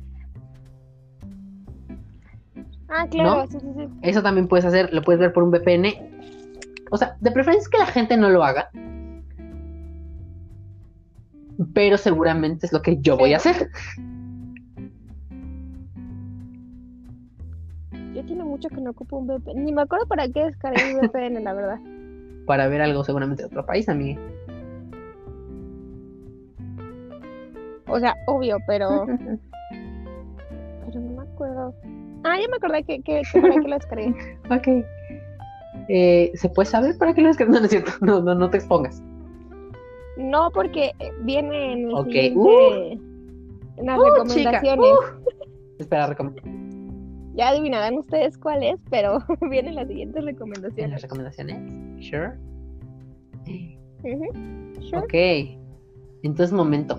Ah, 2.90 3.06
claro, 3.08 3.36
¿No? 3.36 3.46
sí, 3.46 3.58
sí, 3.60 3.66
sí. 3.76 3.88
Eso 4.02 4.22
también 4.22 4.48
puedes 4.48 4.64
hacer, 4.64 4.92
lo 4.92 5.02
puedes 5.02 5.20
ver 5.20 5.32
por 5.32 5.44
un 5.44 5.50
VPN. 5.50 5.94
O 6.90 6.96
sea, 6.96 7.16
de 7.20 7.30
preferencia 7.30 7.62
es 7.62 7.68
que 7.68 7.78
la 7.78 7.86
gente 7.86 8.16
no 8.16 8.30
lo 8.30 8.42
haga. 8.42 8.70
Pero 11.72 11.96
seguramente 11.96 12.66
es 12.66 12.72
lo 12.72 12.82
que 12.82 12.98
yo 13.00 13.16
voy 13.16 13.34
a 13.34 13.36
hacer. 13.36 13.70
Yo 18.14 18.24
tiene 18.24 18.42
mucho 18.42 18.68
que 18.68 18.80
no 18.80 18.90
ocupo 18.90 19.18
un 19.18 19.28
VPN. 19.28 19.64
Ni 19.64 19.72
me 19.72 19.82
acuerdo 19.82 20.06
para 20.06 20.28
qué 20.28 20.46
descargué 20.46 20.82
un 20.94 21.00
VPN, 21.00 21.44
la 21.44 21.54
verdad. 21.54 21.78
Para 22.46 22.66
ver 22.66 22.80
algo 22.80 23.04
seguramente 23.04 23.44
de 23.44 23.46
otro 23.46 23.64
país, 23.64 23.88
a 23.88 23.94
mí. 23.94 24.18
O 27.86 28.00
sea, 28.00 28.16
obvio, 28.26 28.58
pero. 28.66 29.06
Pero 30.86 31.00
no 31.00 31.22
me 31.22 31.30
acuerdo. 31.30 31.74
Ah, 32.24 32.36
ya 32.40 32.48
me 32.48 32.56
acordé 32.56 32.84
que, 32.84 33.00
que, 33.02 33.22
que 33.32 33.40
para 33.40 33.54
qué 33.60 33.68
lo 33.68 33.74
descargué. 33.76 34.14
Ok. 34.50 34.84
Eh, 35.88 36.30
¿Se 36.34 36.48
puede 36.50 36.66
saber 36.68 36.96
para 36.98 37.14
qué 37.14 37.22
lo 37.22 37.28
descargas? 37.28 37.54
No, 37.54 37.60
no 37.60 37.64
es 37.66 37.70
cierto. 37.70 37.92
No, 38.00 38.20
no, 38.22 38.34
no 38.34 38.50
te 38.50 38.58
expongas. 38.58 39.02
No, 40.16 40.50
porque 40.52 40.92
eh, 40.98 41.10
viene 41.22 41.72
en 41.72 41.78
el 41.88 41.94
Ok, 41.94 42.08
uh. 42.34 42.50
en 43.76 43.86
las 43.86 43.98
Uh, 43.98 44.02
recomendaciones. 44.04 44.90
Espera, 45.78 46.14
recom- 46.14 46.34
Ya 47.34 47.48
adivinarán 47.48 47.96
ustedes 47.98 48.36
cuál 48.36 48.62
es, 48.62 48.76
pero 48.90 49.18
vienen 49.50 49.74
las 49.76 49.88
siguientes 49.88 50.16
en 50.18 50.26
las 50.26 50.34
recomendaciones. 50.34 51.02
recomendaciones. 51.02 52.04
Sure. 52.06 52.32
Ujú, 54.02 54.82
sure. 54.82 54.98
Ok. 54.98 55.14
Entonces, 56.22 56.52
momento. 56.52 56.98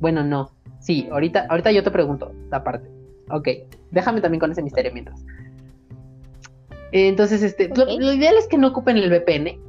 Bueno, 0.00 0.22
no. 0.22 0.50
Sí, 0.80 1.08
ahorita, 1.10 1.46
ahorita 1.48 1.72
yo 1.72 1.82
te 1.82 1.90
pregunto, 1.90 2.30
aparte. 2.50 2.90
Ok. 3.30 3.48
Déjame 3.90 4.20
también 4.20 4.40
con 4.40 4.52
ese 4.52 4.62
misterio 4.62 4.92
mientras. 4.92 5.24
Entonces, 6.92 7.42
este, 7.42 7.68
lo- 7.74 7.90
ideal 7.90 8.34
es 8.38 8.46
que 8.48 8.58
no 8.58 8.68
ocupen 8.68 8.96
el 8.96 9.10
VPN. 9.10 9.60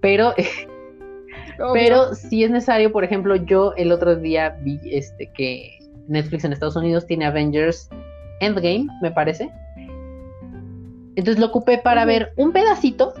Pero, 0.00 0.34
pero 1.72 2.14
si 2.14 2.44
es 2.44 2.50
necesario, 2.50 2.92
por 2.92 3.04
ejemplo, 3.04 3.36
yo 3.36 3.74
el 3.76 3.92
otro 3.92 4.16
día 4.16 4.50
vi 4.62 4.78
este 4.84 5.30
que 5.36 5.78
Netflix 6.08 6.44
en 6.44 6.52
Estados 6.52 6.76
Unidos 6.76 7.06
tiene 7.06 7.26
Avengers 7.26 7.88
Endgame, 8.40 8.86
me 9.02 9.10
parece. 9.10 9.50
Entonces 11.16 11.38
lo 11.38 11.46
ocupé 11.46 11.78
para 11.78 12.04
ver 12.04 12.32
un 12.36 12.52
pedacito 12.52 13.12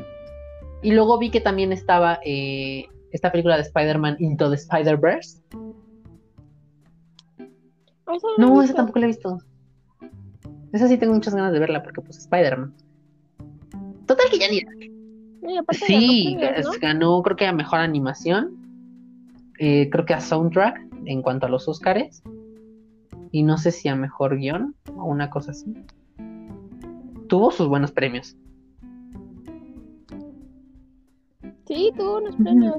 y 0.82 0.92
luego 0.92 1.18
vi 1.18 1.30
que 1.30 1.40
también 1.40 1.72
estaba 1.72 2.18
eh, 2.24 2.86
esta 3.12 3.30
película 3.30 3.56
de 3.56 3.62
Spider-Man 3.62 4.16
Into 4.20 4.48
the 4.48 4.56
Spider-Verse. 4.56 5.38
Esa 8.14 8.26
no 8.38 8.62
esa 8.62 8.74
tampoco 8.74 8.98
la 8.98 9.06
he 9.06 9.08
visto. 9.08 9.38
Esa 10.72 10.88
sí 10.88 10.98
tengo 10.98 11.14
muchas 11.14 11.34
ganas 11.34 11.52
de 11.52 11.58
verla 11.58 11.82
porque 11.82 12.00
pues 12.00 12.18
Spider-Man. 12.18 12.74
Total 14.06 14.26
que 14.30 14.38
ya 14.38 14.48
ni... 14.48 14.60
Sí, 15.72 16.36
ganó 16.36 16.62
¿no? 16.62 16.78
ganó 16.80 17.22
creo 17.22 17.36
que 17.36 17.46
a 17.46 17.52
Mejor 17.52 17.80
Animación. 17.80 18.56
eh, 19.58 19.88
creo 19.90 20.04
que 20.04 20.14
a 20.14 20.20
Soundtrack 20.20 20.86
en 21.06 21.22
cuanto 21.22 21.46
a 21.46 21.48
los 21.48 21.68
Oscars. 21.68 22.22
Y 23.32 23.42
no 23.42 23.58
sé 23.58 23.70
si 23.70 23.88
a 23.88 23.96
Mejor 23.96 24.36
Guión 24.36 24.74
o 24.96 25.04
una 25.04 25.30
cosa 25.30 25.52
así. 25.52 25.72
Tuvo 27.28 27.50
sus 27.52 27.68
buenos 27.68 27.92
premios. 27.92 28.36
Sí, 31.66 31.92
tuvo 31.96 32.18
unos 32.18 32.34
premios. 32.34 32.76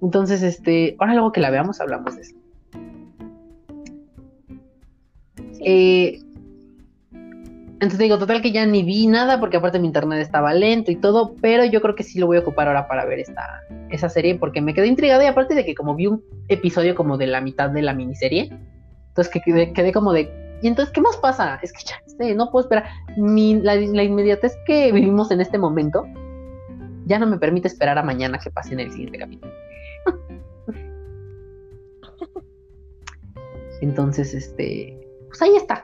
Entonces, 0.00 0.42
este, 0.42 0.96
ahora 1.00 1.14
luego 1.14 1.32
que 1.32 1.40
la 1.40 1.50
veamos 1.50 1.80
hablamos 1.80 2.14
de 2.14 2.22
eso. 2.22 2.36
Eh, 5.64 6.20
entonces 7.82 7.98
digo, 7.98 8.18
total 8.18 8.42
que 8.42 8.52
ya 8.52 8.64
ni 8.64 8.84
vi 8.84 9.08
nada 9.08 9.40
porque 9.40 9.56
aparte 9.56 9.80
mi 9.80 9.88
internet 9.88 10.20
estaba 10.20 10.54
lento 10.54 10.92
y 10.92 10.96
todo, 10.96 11.34
pero 11.40 11.64
yo 11.64 11.80
creo 11.80 11.96
que 11.96 12.04
sí 12.04 12.20
lo 12.20 12.26
voy 12.26 12.36
a 12.36 12.40
ocupar 12.40 12.68
ahora 12.68 12.86
para 12.86 13.04
ver 13.04 13.18
esta 13.18 13.60
esa 13.90 14.08
serie 14.08 14.36
porque 14.36 14.60
me 14.60 14.72
quedé 14.72 14.86
intrigada 14.86 15.24
y 15.24 15.26
aparte 15.26 15.54
de 15.54 15.64
que 15.64 15.74
como 15.74 15.94
vi 15.94 16.06
un 16.06 16.22
episodio 16.48 16.94
como 16.94 17.18
de 17.18 17.26
la 17.26 17.40
mitad 17.40 17.70
de 17.70 17.82
la 17.82 17.92
miniserie, 17.92 18.50
entonces 19.08 19.32
que 19.32 19.40
quedé, 19.72 19.92
como 19.92 20.12
de, 20.12 20.30
¿y 20.62 20.68
entonces 20.68 20.94
qué 20.94 21.00
más 21.00 21.16
pasa? 21.16 21.58
Es 21.62 21.72
que 21.72 21.80
ya 21.84 22.34
no 22.34 22.50
puedo 22.50 22.64
esperar. 22.64 22.84
La, 23.16 23.74
la 23.74 24.02
inmediatez 24.02 24.56
que 24.64 24.92
vivimos 24.92 25.30
en 25.30 25.40
este 25.40 25.58
momento 25.58 26.06
ya 27.06 27.18
no 27.18 27.26
me 27.26 27.36
permite 27.38 27.68
esperar 27.68 27.98
a 27.98 28.02
mañana 28.02 28.38
que 28.38 28.50
pase 28.50 28.74
en 28.74 28.80
el 28.80 28.90
siguiente 28.92 29.18
capítulo. 29.18 29.52
Entonces, 33.82 34.32
este, 34.34 35.01
pues 35.32 35.40
ahí 35.40 35.56
está. 35.56 35.82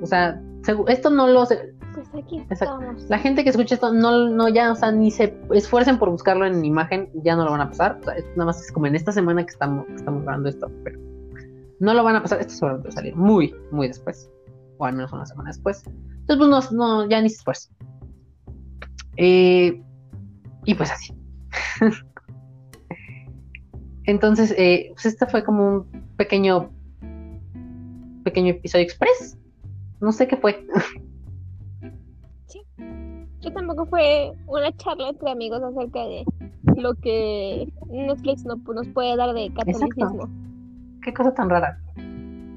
O 0.00 0.06
sea, 0.06 0.40
esto 0.86 1.10
no 1.10 1.26
lo 1.26 1.44
sé. 1.44 1.74
Pues 1.92 2.08
aquí 2.14 2.38
Exacto. 2.38 2.78
estamos. 2.80 3.02
La 3.10 3.18
gente 3.18 3.42
que 3.42 3.50
escucha 3.50 3.74
esto 3.74 3.92
no, 3.92 4.30
no 4.30 4.48
ya, 4.48 4.70
o 4.70 4.76
sea, 4.76 4.92
ni 4.92 5.10
se 5.10 5.36
esfuercen 5.50 5.98
por 5.98 6.08
buscarlo 6.08 6.46
en 6.46 6.64
imagen, 6.64 7.10
ya 7.24 7.34
no 7.34 7.44
lo 7.44 7.50
van 7.50 7.62
a 7.62 7.68
pasar. 7.68 7.98
O 8.00 8.04
sea, 8.04 8.14
esto 8.14 8.30
nada 8.36 8.46
más 8.46 8.62
es 8.62 8.70
como 8.70 8.86
en 8.86 8.94
esta 8.94 9.10
semana 9.10 9.44
que 9.44 9.50
estamos, 9.50 9.86
que 9.86 9.94
estamos 9.94 10.22
grabando 10.22 10.48
esto, 10.48 10.70
pero 10.84 11.00
no 11.80 11.94
lo 11.94 12.04
van 12.04 12.14
a 12.14 12.22
pasar. 12.22 12.40
Esto 12.40 12.54
seguramente 12.54 12.88
va 12.88 12.92
a 12.92 12.94
salir 12.94 13.16
muy, 13.16 13.52
muy 13.72 13.88
después. 13.88 14.30
O 14.78 14.84
al 14.84 14.94
menos 14.94 15.12
una 15.12 15.26
semana 15.26 15.50
después. 15.50 15.82
Entonces, 15.86 16.36
pues 16.36 16.72
no, 16.72 17.02
no 17.02 17.08
ya 17.08 17.20
ni 17.20 17.28
se 17.28 17.36
esfuercen. 17.38 17.74
Eh, 19.16 19.82
y 20.64 20.74
pues 20.74 20.92
así. 20.92 21.12
Entonces, 24.04 24.54
eh, 24.56 24.90
pues 24.92 25.06
este 25.06 25.26
fue 25.26 25.42
como 25.42 25.68
un 25.68 26.06
pequeño, 26.16 26.70
pequeño 28.26 28.50
episodio 28.50 28.84
express. 28.84 29.38
No 30.00 30.10
sé 30.12 30.26
qué 30.26 30.36
fue. 30.36 30.66
Que 33.40 33.50
tampoco 33.52 33.86
fue 33.86 34.32
una 34.48 34.76
charla 34.76 35.10
entre 35.10 35.30
amigos 35.30 35.62
acerca 35.62 36.00
de 36.04 36.24
lo 36.76 36.94
que 36.94 37.68
Netflix 37.88 38.44
no, 38.44 38.56
nos 38.56 38.88
puede 38.88 39.16
dar 39.16 39.32
de 39.34 39.52
catolicismo. 39.54 40.28
Qué 41.02 41.14
cosa 41.14 41.32
tan 41.32 41.48
rara. 41.48 41.78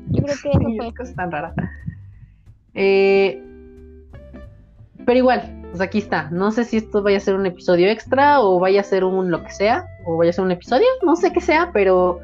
Yo 0.09 0.23
creo 0.23 0.35
que 0.41 0.49
eso 0.49 0.59
Sí, 0.59 0.77
fue. 0.77 0.85
qué 0.87 0.93
cosa 0.95 1.13
tan 1.13 1.31
rara. 1.31 1.53
Eh, 2.73 3.43
pero 5.05 5.17
igual, 5.19 5.61
pues 5.69 5.81
aquí 5.81 5.99
está. 5.99 6.31
No 6.31 6.51
sé 6.51 6.63
si 6.65 6.77
esto 6.77 7.03
vaya 7.03 7.17
a 7.17 7.21
ser 7.21 7.35
un 7.35 7.45
episodio 7.45 7.87
extra 7.89 8.41
o 8.41 8.59
vaya 8.59 8.81
a 8.81 8.83
ser 8.83 9.03
un 9.03 9.29
lo 9.29 9.43
que 9.43 9.51
sea, 9.51 9.85
o 10.05 10.17
vaya 10.17 10.31
a 10.31 10.33
ser 10.33 10.45
un 10.45 10.51
episodio, 10.51 10.87
no 11.05 11.15
sé 11.15 11.31
qué 11.31 11.41
sea, 11.41 11.69
pero 11.71 12.19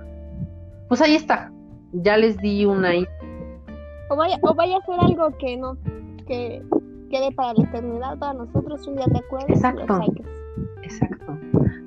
pues 0.87 1.01
ahí 1.01 1.15
está. 1.15 1.51
Ya 1.93 2.17
les 2.17 2.37
di 2.37 2.65
una 2.65 2.93
O 4.09 4.15
vaya, 4.15 4.37
o 4.41 4.53
vaya 4.53 4.77
a 4.77 4.85
ser 4.85 4.99
algo 4.99 5.35
que 5.37 5.57
no 5.57 5.77
que 6.27 6.63
quede 7.09 7.31
para 7.33 7.53
la 7.53 7.63
eternidad 7.63 8.17
para 8.19 8.33
nosotros. 8.33 8.85
Un 8.87 8.95
día 8.95 9.05
te 9.05 9.19
acuerdas. 9.19 9.49
Exacto. 9.49 9.99
Exacto. 10.83 11.37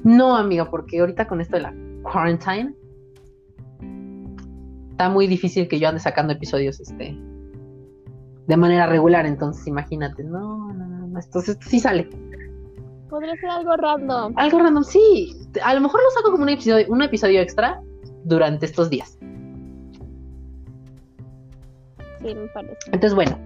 No, 0.04 0.36
amiga, 0.36 0.70
porque 0.70 1.00
ahorita 1.00 1.26
con 1.26 1.40
esto 1.40 1.56
de 1.56 1.62
la 1.62 1.74
quarantine 2.02 2.74
está 4.90 5.08
muy 5.08 5.26
difícil 5.26 5.68
que 5.68 5.78
yo 5.78 5.88
ande 5.88 6.00
sacando 6.00 6.32
episodios 6.32 6.80
este 6.80 7.16
de 8.48 8.56
manera 8.56 8.86
regular, 8.86 9.26
entonces 9.26 9.66
imagínate, 9.66 10.24
no, 10.24 10.72
no, 10.72 10.86
no, 10.86 11.06
no, 11.06 11.20
entonces 11.20 11.58
sí 11.60 11.78
sale. 11.78 12.08
Podría 13.10 13.36
ser 13.36 13.50
algo 13.50 13.76
random. 13.76 14.32
Algo 14.36 14.58
random, 14.58 14.84
sí. 14.84 15.36
A 15.62 15.74
lo 15.74 15.82
mejor 15.82 16.00
lo 16.02 16.10
saco 16.10 16.30
como 16.30 16.44
un 16.44 16.48
episodio, 16.48 16.86
un 16.88 17.02
episodio 17.02 17.40
extra 17.40 17.82
durante 18.24 18.64
estos 18.64 18.88
días. 18.88 19.18
Sí, 22.22 22.34
me 22.34 22.46
parece. 22.48 22.76
Entonces, 22.86 23.14
bueno. 23.14 23.38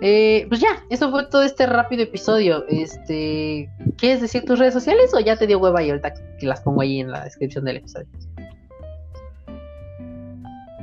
Eh, 0.00 0.46
pues 0.48 0.60
ya, 0.60 0.84
eso 0.90 1.10
fue 1.10 1.26
todo 1.26 1.42
este 1.42 1.66
rápido 1.66 2.04
episodio. 2.04 2.64
Este, 2.68 3.68
¿quieres 3.96 4.20
decir 4.20 4.44
tus 4.44 4.58
redes 4.58 4.74
sociales 4.74 5.12
o 5.12 5.18
ya 5.18 5.36
te 5.36 5.46
dio 5.46 5.58
hueva 5.58 5.82
y 5.82 5.90
ahorita 5.90 6.14
que 6.38 6.46
las 6.46 6.60
pongo 6.60 6.82
ahí 6.82 7.00
en 7.00 7.10
la 7.10 7.24
descripción 7.24 7.64
del 7.64 7.78
episodio? 7.78 8.06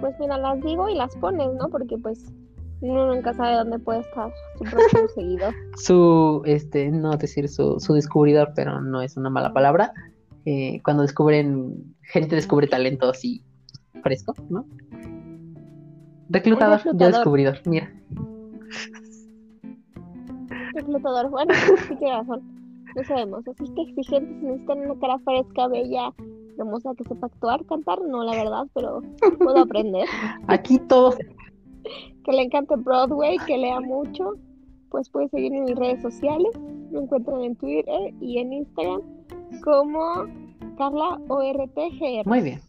Pues 0.02 0.14
mira, 0.20 0.38
las 0.38 0.62
digo 0.62 0.90
y 0.90 0.96
las 0.96 1.16
pones, 1.16 1.48
¿no? 1.54 1.70
Porque 1.70 1.98
pues 1.98 2.26
uno 2.82 3.14
nunca 3.14 3.34
sabe 3.34 3.56
dónde 3.56 3.80
puede 3.80 4.02
estar 4.02 4.32
su 4.58 4.64
próximo 4.66 5.08
seguidor. 5.16 5.54
Su, 5.78 6.42
este, 6.46 6.92
no 6.92 7.16
decir 7.16 7.48
su, 7.48 7.80
su 7.80 7.94
descubridor, 7.94 8.52
pero 8.54 8.82
no 8.82 9.02
es 9.02 9.16
una 9.16 9.30
mala 9.30 9.54
palabra. 9.54 9.94
Eh, 10.46 10.82
cuando 10.84 11.04
descubren, 11.04 11.96
gente 12.02 12.36
descubre 12.36 12.68
talento 12.68 13.10
así 13.10 13.44
fresco, 14.04 14.36
¿no? 14.50 14.68
Reclutador, 16.30 16.82
ya 16.96 17.08
descubridor, 17.08 17.60
mira. 17.66 17.92
Reclutador, 20.74 21.30
bueno, 21.30 21.54
sí 21.88 21.96
tiene 21.96 22.18
razón. 22.18 22.42
No 22.96 23.04
sabemos, 23.04 23.48
así 23.48 23.64
que 23.74 23.82
exigentes 23.82 24.42
necesitan 24.42 24.80
una 24.80 25.00
cara 25.00 25.20
fresca, 25.20 25.68
bella, 25.68 26.14
hermosa, 26.58 26.94
que 26.96 27.04
sepa 27.04 27.28
actuar, 27.28 27.66
cantar, 27.66 28.00
no, 28.02 28.24
la 28.24 28.32
verdad, 28.32 28.68
pero 28.74 29.02
puedo 29.38 29.60
aprender. 29.60 30.08
Aquí 30.48 30.80
todos. 30.80 31.18
Que 32.24 32.32
le 32.32 32.44
encante 32.44 32.76
Broadway, 32.78 33.38
que 33.46 33.58
lea 33.58 33.80
mucho, 33.80 34.34
pues 34.90 35.10
puede 35.10 35.30
seguirme 35.30 35.60
en 35.60 35.64
mis 35.66 35.76
redes 35.76 36.02
sociales. 36.02 36.50
Me 36.92 37.00
encuentran 37.00 37.44
en 37.44 37.56
Twitter 37.58 38.14
y 38.22 38.40
en 38.40 38.54
Instagram 38.54 39.02
como 39.64 40.26
Carla 40.78 41.20
ORTGR. 41.28 42.26
Muy 42.26 42.42
bien. 42.42 42.62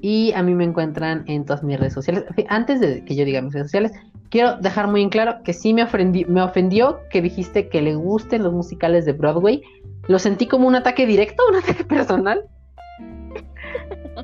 Y 0.00 0.32
a 0.32 0.42
mí 0.42 0.54
me 0.54 0.64
encuentran 0.64 1.24
en 1.26 1.44
todas 1.44 1.62
mis 1.62 1.78
redes 1.78 1.94
sociales. 1.94 2.24
Antes 2.48 2.80
de 2.80 3.04
que 3.04 3.16
yo 3.16 3.24
diga 3.24 3.40
mis 3.40 3.52
redes 3.52 3.68
sociales, 3.68 3.92
quiero 4.30 4.56
dejar 4.56 4.88
muy 4.88 5.02
en 5.02 5.08
claro 5.08 5.42
que 5.42 5.52
sí 5.52 5.72
me, 5.72 5.82
ofendí, 5.82 6.24
me 6.26 6.42
ofendió 6.42 7.00
que 7.10 7.22
dijiste 7.22 7.68
que 7.68 7.82
le 7.82 7.94
gusten 7.94 8.42
los 8.42 8.52
musicales 8.52 9.04
de 9.04 9.12
Broadway. 9.12 9.62
Lo 10.08 10.18
sentí 10.18 10.46
como 10.46 10.68
un 10.68 10.74
ataque 10.74 11.06
directo, 11.06 11.42
un 11.48 11.56
ataque 11.56 11.84
personal. 11.84 12.44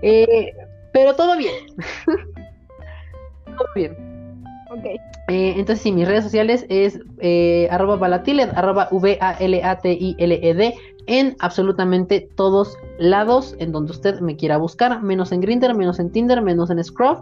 Eh, 0.01 0.53
pero 0.93 1.15
todo 1.15 1.37
bien. 1.37 1.53
todo 3.45 3.69
bien. 3.77 4.12
Eh, 5.29 5.55
entonces, 5.57 5.81
sí, 5.81 5.93
mis 5.93 6.07
redes 6.07 6.25
sociales 6.25 6.67
es 6.69 7.01
eh, 7.19 7.69
arroba 7.71 7.97
valatiled, 7.97 8.51
arroba 8.55 8.89
V-A-L-A-T-I-L-E-D, 8.91 10.75
en 11.07 11.37
absolutamente 11.41 12.29
todos 12.37 12.77
lados 12.99 13.57
en 13.59 13.73
donde 13.73 13.93
usted 13.93 14.21
me 14.21 14.37
quiera 14.37 14.57
buscar, 14.57 15.03
menos 15.03 15.33
en 15.33 15.41
Grindr, 15.41 15.75
menos 15.75 15.99
en 15.99 16.11
Tinder, 16.11 16.43
menos 16.43 16.71
en 16.71 16.83
Scruff. 16.83 17.21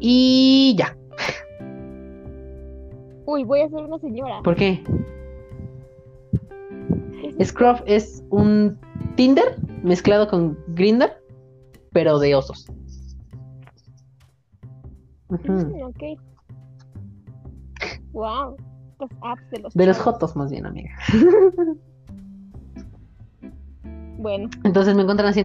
Y 0.00 0.74
ya. 0.78 0.96
Uy, 3.26 3.44
voy 3.44 3.60
a 3.60 3.68
ser 3.68 3.84
una 3.84 3.98
señora. 3.98 4.40
¿Por 4.42 4.56
qué? 4.56 4.82
Scruff 7.44 7.80
es 7.86 8.22
un 8.30 8.78
Tinder 9.14 9.56
mezclado 9.82 10.28
con 10.28 10.58
Grindr, 10.68 11.10
pero 11.92 12.18
de 12.18 12.34
osos. 12.34 12.66
Ok. 15.30 16.18
Wow. 18.12 18.56
Los 18.98 19.10
apps 19.22 19.50
de 19.50 19.60
los 19.60 19.74
De 19.74 19.86
los 19.86 19.98
jotos, 19.98 20.36
más 20.36 20.50
bien, 20.50 20.66
amiga. 20.66 20.90
Bueno. 24.20 24.50
Entonces 24.64 24.94
me 24.94 25.00
encuentran 25.00 25.30
así. 25.30 25.42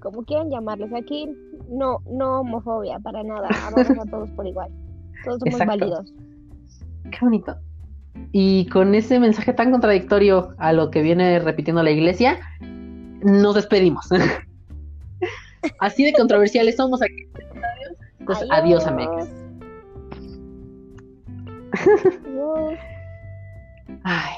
Como 0.00 0.24
quieran 0.24 0.50
llamarles. 0.50 0.92
Aquí 0.92 1.28
no, 1.70 1.98
no 2.10 2.40
homofobia, 2.40 2.98
para 2.98 3.22
nada. 3.22 3.48
Amamos 3.68 4.06
a 4.06 4.10
todos 4.10 4.30
por 4.30 4.44
igual. 4.44 4.72
Todos 5.24 5.38
somos 5.38 5.54
Exacto. 5.54 5.78
válidos. 5.78 6.12
Qué 7.12 7.18
bonito. 7.20 7.56
Y 8.32 8.66
con 8.70 8.94
ese 8.94 9.20
mensaje 9.20 9.52
tan 9.52 9.70
contradictorio 9.70 10.54
a 10.58 10.72
lo 10.72 10.90
que 10.90 11.02
viene 11.02 11.38
repitiendo 11.38 11.82
la 11.84 11.92
iglesia, 11.92 12.40
nos 13.22 13.54
despedimos. 13.54 14.08
Así 15.78 16.04
de 16.04 16.12
controversiales 16.12 16.76
somos 16.76 17.02
aquí. 17.02 17.28
Adiós, 18.50 18.86
amigos. 18.86 19.28
Adiós. 22.24 22.78
Ay. 24.04 24.32